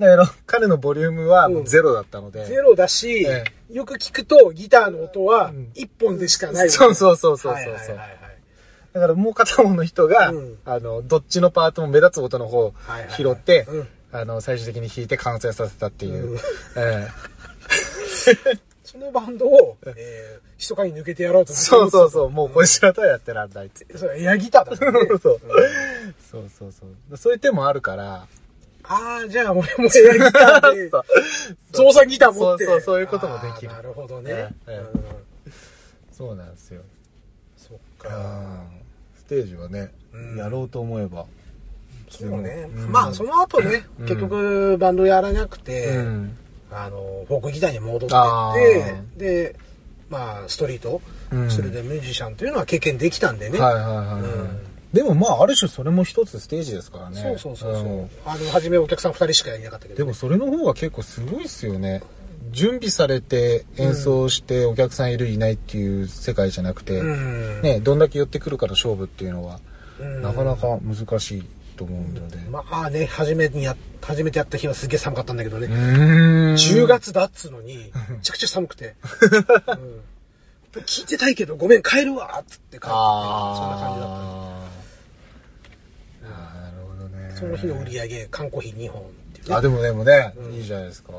[0.00, 2.46] だけど、彼のボリュームはもうゼロだったので。
[2.46, 5.68] ゼロだし、えよく聞くとギターの音はん。
[5.74, 6.70] 1本でしかない。
[6.70, 8.20] そうそうそうそうそうはいはいはいはい
[8.92, 10.58] だからもう片方の人が、うん。
[10.64, 12.74] あの、どっちのパートも目立つ音の方を
[13.16, 13.88] 拾って、うん。
[14.10, 16.32] あの、最終的に弾いて完成させたっていう。
[16.32, 16.36] うん。
[16.36, 16.40] え
[16.76, 17.08] え。
[18.82, 23.86] そのバンドを、えー、密かに抜けてやろうとそうそうそう、もうこいつらとはやってらんないって。
[23.96, 25.08] それエアギターだもんね。
[25.22, 25.40] そう。
[26.28, 27.16] そうそうそう。
[27.16, 28.26] そういう手もあるから、
[28.92, 31.04] ああ、じゃあ俺もエアギターでそう、
[31.70, 32.64] 造作ギター持って。
[32.64, 34.48] そうそうそういうこともできるなるほどね。
[36.12, 36.82] そうなんですよ。
[37.56, 38.08] そっうか。
[38.16, 38.66] ん
[39.16, 41.26] ステージはね、うんやろうと思えば。
[42.10, 42.68] そうね。
[42.74, 46.36] うんまあ、その後ね、うん結局バンドやらなくて、うん。
[46.72, 49.56] あの、フォークギターに戻ってあってー、で、
[50.08, 51.00] まあ、ストリート
[51.32, 53.58] うんするでミュージシャンというのは経験できたんでね。
[53.60, 54.22] はいはいはいはい。
[54.92, 57.20] うんでもまあ、ある種それも一つステージですからね。
[57.20, 62.02] そうそうそうそう、んあの、初めお客さん二人しかいなかったけど、でもそれの方が結構すごいっすよね。
[62.50, 67.62] 準備されて演奏してお客さんいるいないっていう世界じゃなくて、うん。
[67.62, 69.60] ね、どんだけ寄ってくるかの勝負っていうのは、
[70.00, 71.44] うんなかなか難しい
[71.76, 72.38] と思うので。
[72.50, 75.66] まあね、初めにや、初めてやった日はすげえ寒かったんだけどね。
[75.66, 78.96] うーん10月だっつうのに、 めちゃくちゃ寒くて。
[79.68, 80.00] うん
[80.72, 84.14] 聞いてたいけど、ごめん、帰るわっつって帰ってて、そんな感じだった。
[84.14, 87.29] あーあーなるほどね。
[87.40, 89.54] その日の売り上げ、缶コーヒー2本っていうね。
[89.54, 91.12] あ、でもでもね、うんいいじゃないですか。
[91.12, 91.18] んへ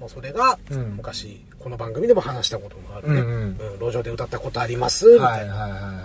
[0.00, 3.20] もうそれが、うん昔、この番組でも話したこともあるね。
[3.20, 3.36] うんうんう
[3.76, 6.04] ん路上で歌ったことありますみーはいたいな、はいはいはいはい。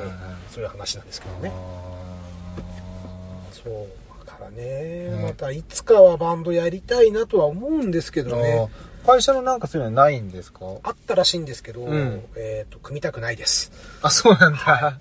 [0.49, 1.51] そういう話なんですけどね。
[1.53, 1.55] あ
[3.51, 3.87] そう。
[4.25, 8.67] だからね、ねまたいつかはバンドやりたいなとは思うんですけーどね。
[9.05, 10.59] 会社のなんかそういうのはないんですか？
[10.83, 13.71] あったらしいんですけど、うんえっ、と、組みたくないです。
[14.01, 14.99] あ、そうなんだ。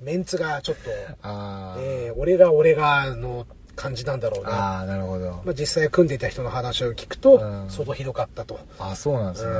[0.00, 0.90] メンツがちょっと、
[1.22, 4.80] あーえー俺が俺がの感じなんだろうな。
[4.80, 5.30] あー、なるほど。
[5.44, 9.52] まあ、実際組んでいた人の話を聞くと、うん相当ひどかったと、あ、そうなんですね。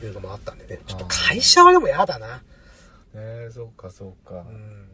[0.00, 0.80] うん、いうのもあったんでね。
[0.86, 2.36] ちょっと会社はでも嫌だな。
[2.36, 2.42] ね
[3.14, 4.34] え、そっかそっか。
[4.34, 4.88] うんうん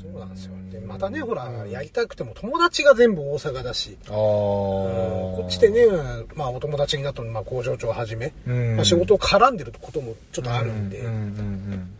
[0.00, 0.52] そうなんですよ。
[0.70, 5.86] で、またね、ほら、やりたくても友達が全部大阪だし、ああ、こっちでね、
[6.34, 11.90] まあお友達になったのまあ工場長をはじめ、うんまあ、仕事を絡んでることもちょっとあるんで、うんうんうんうん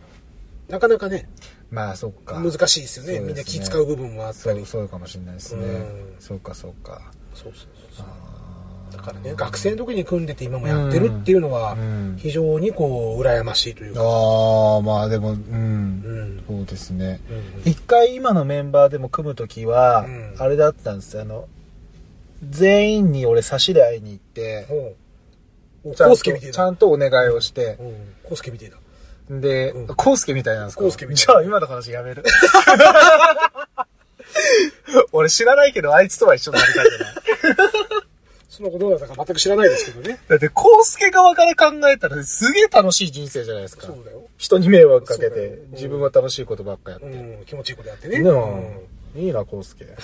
[0.69, 1.29] なかなかね、
[1.71, 2.39] まあそっか。
[2.39, 3.13] 難しいですよね。
[3.13, 4.59] ねみんな気使う部分もあったり。
[4.59, 6.15] そう、そうかもしれないですねうん。
[6.19, 7.01] そうかそうか。
[7.33, 8.05] そうそうそう
[8.91, 14.01] だからね、学生の時に組んでて今もやってるっていうのはうん、非常にこう、羨ましいというーか。
[14.01, 15.37] あー、まあでも、うん。
[15.37, 16.43] うん。
[16.47, 17.19] そうですね。
[17.29, 21.47] うん一回今のメンバーでも組むときはうん、あれだったんですあの、
[22.49, 24.67] 全員に俺差しで会いに行って。
[25.95, 27.93] ちゃんとお願いをして、うん。
[28.23, 28.77] コウスケみてえだ。
[29.29, 30.81] でうん、コウスケみたいなんですか？
[30.81, 32.23] コウスケみたいじゃあ今の話やめる。
[35.11, 37.15] 俺知らないけどあいつとは一緒になりたいじゃない。
[38.49, 40.19] そのことどうだったか全く知らないですけどね。
[40.27, 43.93] だって、コウスケ側から考えたらすげえ楽しい人生じゃないですかそ。
[43.93, 44.23] うだよ。
[44.39, 47.05] 人に迷惑かけて自分は楽しいことばっかやって。
[47.05, 47.45] うん。
[47.45, 48.23] 気持ちいいことやってね。
[48.23, 48.81] でも、
[49.15, 49.85] いいな、コウスケ。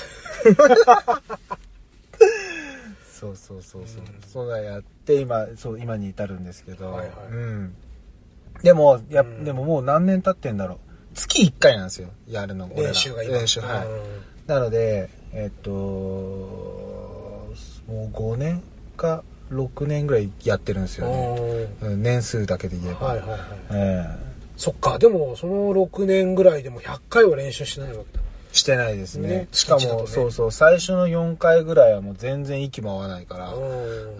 [3.20, 4.04] そうそうそうそう。
[4.32, 6.92] そうだやって、今、そう、今に至るんですけど。
[6.92, 7.76] はいはいうん。
[8.64, 10.78] でも、や、うんでももう何年経ってんだろう。
[11.14, 12.70] 月1回なんですよ、やるの。
[12.76, 13.38] 練習が今。
[13.38, 13.88] 練習、はい。
[13.88, 17.47] うんなので、えっと、も
[17.88, 18.61] う5年
[18.97, 21.68] か6年ぐらいやってるんですよね。
[21.82, 23.07] うん年数だけで言えば。
[23.07, 23.39] はいはいはい。
[23.72, 24.05] え
[24.57, 28.23] そっか、でもその6年ぐらいでも100回は練習してないわけだ。
[28.54, 29.30] えしてないですね。
[29.30, 34.18] ねしかも、ねそうそう、最初の4回ぐらいはもう全然息も合わないから、うん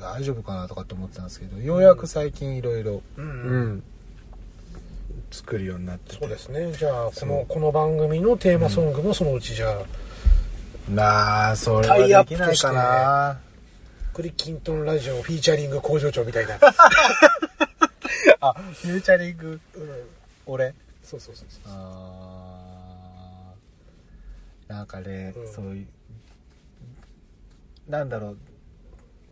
[0.00, 3.82] 大丈夫かなとかって思ってたんですけど、ようやく最近いろいろ、うんうん
[5.30, 6.72] 作るようになっててそうですね。
[6.72, 13.38] じゃあ、この、この番組のテーマソングもそのうちじゃあ、なあ、それはできないかな。
[14.12, 16.58] クリキントンラジオフィーチャリング工場長みたいな。
[18.40, 19.90] あ、フューチャリング、うん。
[20.46, 20.74] 俺？
[21.04, 21.62] そうそうそうそう。
[21.72, 22.29] あー
[24.70, 25.86] なんかね、うんそういう、
[27.90, 28.36] なんだろう、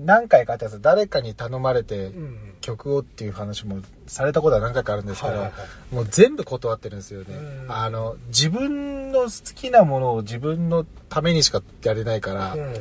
[0.01, 2.55] 何回かあったんですよ誰かに頼まれてうん。
[2.61, 7.27] 曲をっていう話もされたことは何回かあるんですけど、はいはいはもう全部断ってるんですよね。
[7.37, 12.75] うんあの、自分の好きなものを自分のためにしかやれないから、うん。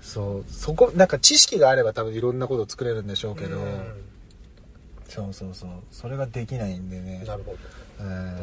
[0.00, 3.62] そう、そこ、なんか知識があれば多分いろんなこと作れるんでしょうけど、う
[5.08, 7.24] そうそうそう、それができないんでねん。
[7.24, 8.04] なるほど。
[8.04, 8.36] うん、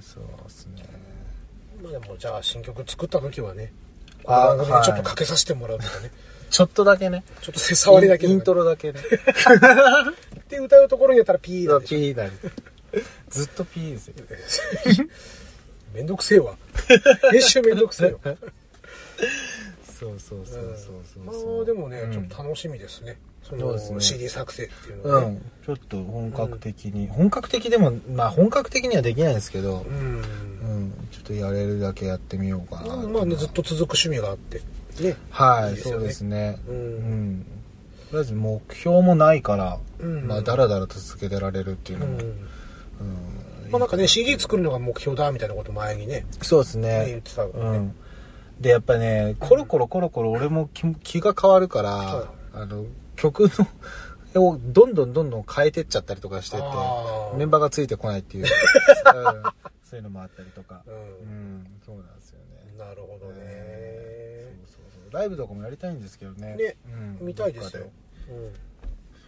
[0.00, 1.07] そうですね。
[1.82, 3.72] まあでも、じゃあ新曲作った時はね、
[4.22, 6.10] このあ番組でちょっとかけさせてもらうとかね。
[6.50, 7.24] ちょっとだけね。
[7.42, 9.00] ちょっと触りだけイントロだけね。
[10.48, 11.98] で、歌うところにやったらピーなんでしょ。
[12.00, 12.30] ピーなり。
[13.28, 14.14] ずっとピーですよ。
[15.92, 16.56] めんどくせえわ。
[17.30, 18.20] 編集めんどくせえよ。
[19.98, 21.62] そうそうそうそうそうま。
[21.62, 23.18] あでもね、うんちょっと楽しみですね。
[23.48, 25.26] その CD 作成っていうのはね。
[25.26, 25.42] うん。
[25.64, 29.96] ちょっと本格的に、本格的でも、まあ本格的にはできないんですけど、うん。
[29.96, 30.92] うん。
[31.10, 32.96] ちょっとやれるだけやってみようかな。
[32.96, 34.60] まあね、ずっと続く趣味があって。
[35.02, 35.16] ね。
[35.30, 36.58] はいねそうですね。
[36.68, 37.46] うんうん。
[38.10, 42.20] とりあえず目標もないから、うんまあだらだらと続けてられるっていうのも、うん。
[42.20, 42.36] うん
[43.70, 47.20] まあなんかね、CD 作るのが目標だみたいなこと前にね、そうですね言っね。
[47.22, 47.78] てたからね。
[47.78, 47.94] うん。
[48.60, 52.86] で、やっぱね、コロコロコロコロ俺も気気が変わるから、はあの、
[53.18, 53.50] 曲
[54.34, 59.42] の、をどんどんどんどん変えてっちゃったりとかしててあー、メンバーがついてこないっていう、 うん
[59.88, 60.82] そういうのもあったりとか。
[60.86, 62.74] ううんん、そうなんですよね。
[62.78, 64.44] なるほどね。
[64.66, 65.12] そうそうそう。
[65.12, 66.56] ライブとかもやりたいんですけどね。
[66.56, 67.88] ねうん見たいですよどっか。
[68.28, 68.52] うん。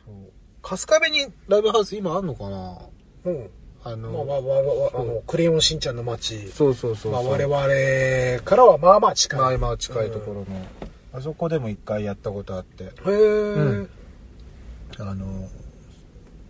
[0.04, 0.32] そう。
[0.62, 2.78] 春日部にライブハウス今あんのかな？
[3.24, 3.50] うん。
[3.82, 6.46] あの、まあ、わわわあの、クレヨンしんちゃんの街。
[6.48, 7.12] そうそうそうそう。
[7.12, 9.40] まあ、我々からはまあまあ近い。
[9.40, 10.46] まあ今近いところの、
[11.12, 13.12] あそこでも一回やったことあって、ろ。
[13.12, 13.88] へえ、ん
[14.98, 15.48] あの、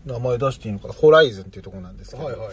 [0.05, 0.95] 名前出していいのかな？
[0.95, 2.49] ホライズンっていうところなんですけど、はいはい。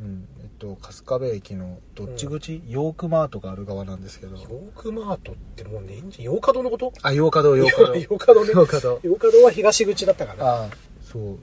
[0.00, 6.92] うん、えっと、春日部駅のどっち口、ヨークマートがある側なんですけど、ヨークマートってもうね、ヨーカドのこと？
[7.02, 7.94] あ、ヨーカド、ヨーカド。
[7.96, 8.50] ヨーカドね。
[8.54, 9.00] ヨーカド。
[9.02, 10.64] ヨーカドは東口だったかな。
[10.64, 10.68] あ
[11.02, 11.38] そう、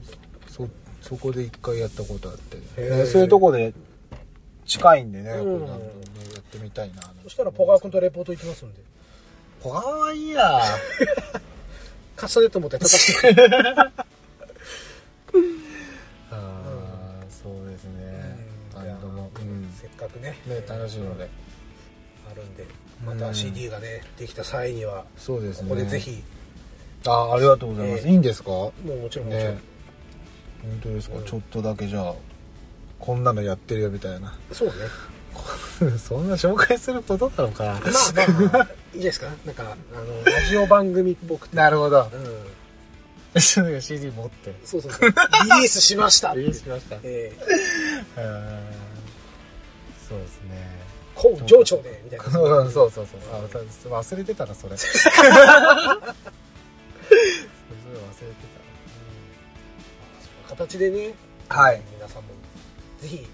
[0.48, 0.68] そ、
[1.00, 3.72] そこで一回やったことあって、ねそういうとこで
[4.66, 5.74] 近いんでね、うんや
[6.38, 7.02] ってみたいな。
[7.22, 8.89] そしたらポガー君とレポート行きますんで。
[9.62, 10.60] ポガーはいいや。
[12.16, 13.42] カスタネット持って叩いて。
[16.30, 18.36] ああ、そうですね。
[18.74, 19.30] バンドも。
[19.36, 19.70] うん。
[19.80, 20.38] せっかくね。
[20.46, 21.28] ね、楽しいので。
[22.30, 22.64] あるんで。
[23.04, 25.68] また CD がね、できた際には、そうですね。
[25.68, 25.98] ここでぜ。
[26.00, 26.22] ひ、
[27.06, 28.04] ああ、ありがとうございます。
[28.06, 28.50] ええいいんですか？
[28.50, 29.54] もうもちろんもちろん。
[29.54, 29.58] ね。
[30.62, 32.14] 本当ですか、うんちょっとだけじゃあ、
[32.98, 34.36] こんなのやってるよみたいな。
[34.52, 34.74] そうね。
[35.98, 39.26] そんな紹介することなのかなまあまあまあ、いいじゃないですか？
[39.46, 41.56] なんか、あの、ラジオ番組っぽくて。
[41.56, 42.10] なるほど。
[42.12, 43.40] うん。
[43.40, 44.54] CD 持って。
[44.64, 45.08] そうそうそう。
[45.08, 45.14] リ
[45.60, 46.34] リースしました。
[46.34, 46.96] リリースしました。
[47.02, 48.60] えー、うん
[50.08, 50.80] そうですね。
[51.14, 52.24] こう、情緒で、みたいな。
[52.30, 54.76] そうそうそうそ忘れてたな、それ。
[54.76, 55.26] それ忘れ
[57.12, 58.50] て
[60.48, 61.14] 形でね、
[61.48, 61.54] た。
[61.60, 61.80] はい。
[61.94, 62.28] 皆さんも、
[63.00, 63.26] ぜひ、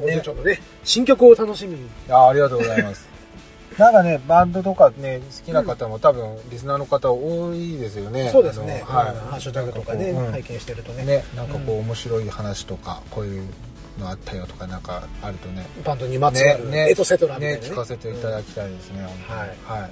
[0.00, 1.88] 工場長のね、新曲を楽しみに。
[2.08, 3.08] あありがとうございます。
[3.78, 8.28] なんかね、バンドとかね、好きな方も多分、リスナーの方多いですよね。
[8.30, 8.82] そうですね。
[8.84, 9.14] はい。
[9.14, 11.04] うんハッシュタグとかね、うん拝見してるとね。
[11.04, 13.42] ね、なんかこう、面白い話とか、こういう
[13.98, 15.66] のあったよとか、なんかあるとね。
[15.84, 17.72] バンドにまつわる、エトセトラみたいなね、ね。
[17.72, 19.48] 聞かせていただきたいですね、本はい
[19.80, 19.90] はい。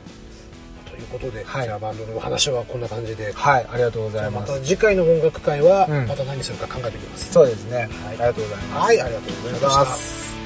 [0.98, 3.32] ということで、はいじゃあバンドのお話はこんな感じで。
[3.32, 4.60] はい、ありがとうございます。
[4.60, 7.32] た次回の音楽会は、うんまた何するか考えておきます。
[7.32, 7.88] そうですね。
[8.08, 8.86] ありがとうございます。
[8.86, 10.37] はい、ありがとうございました。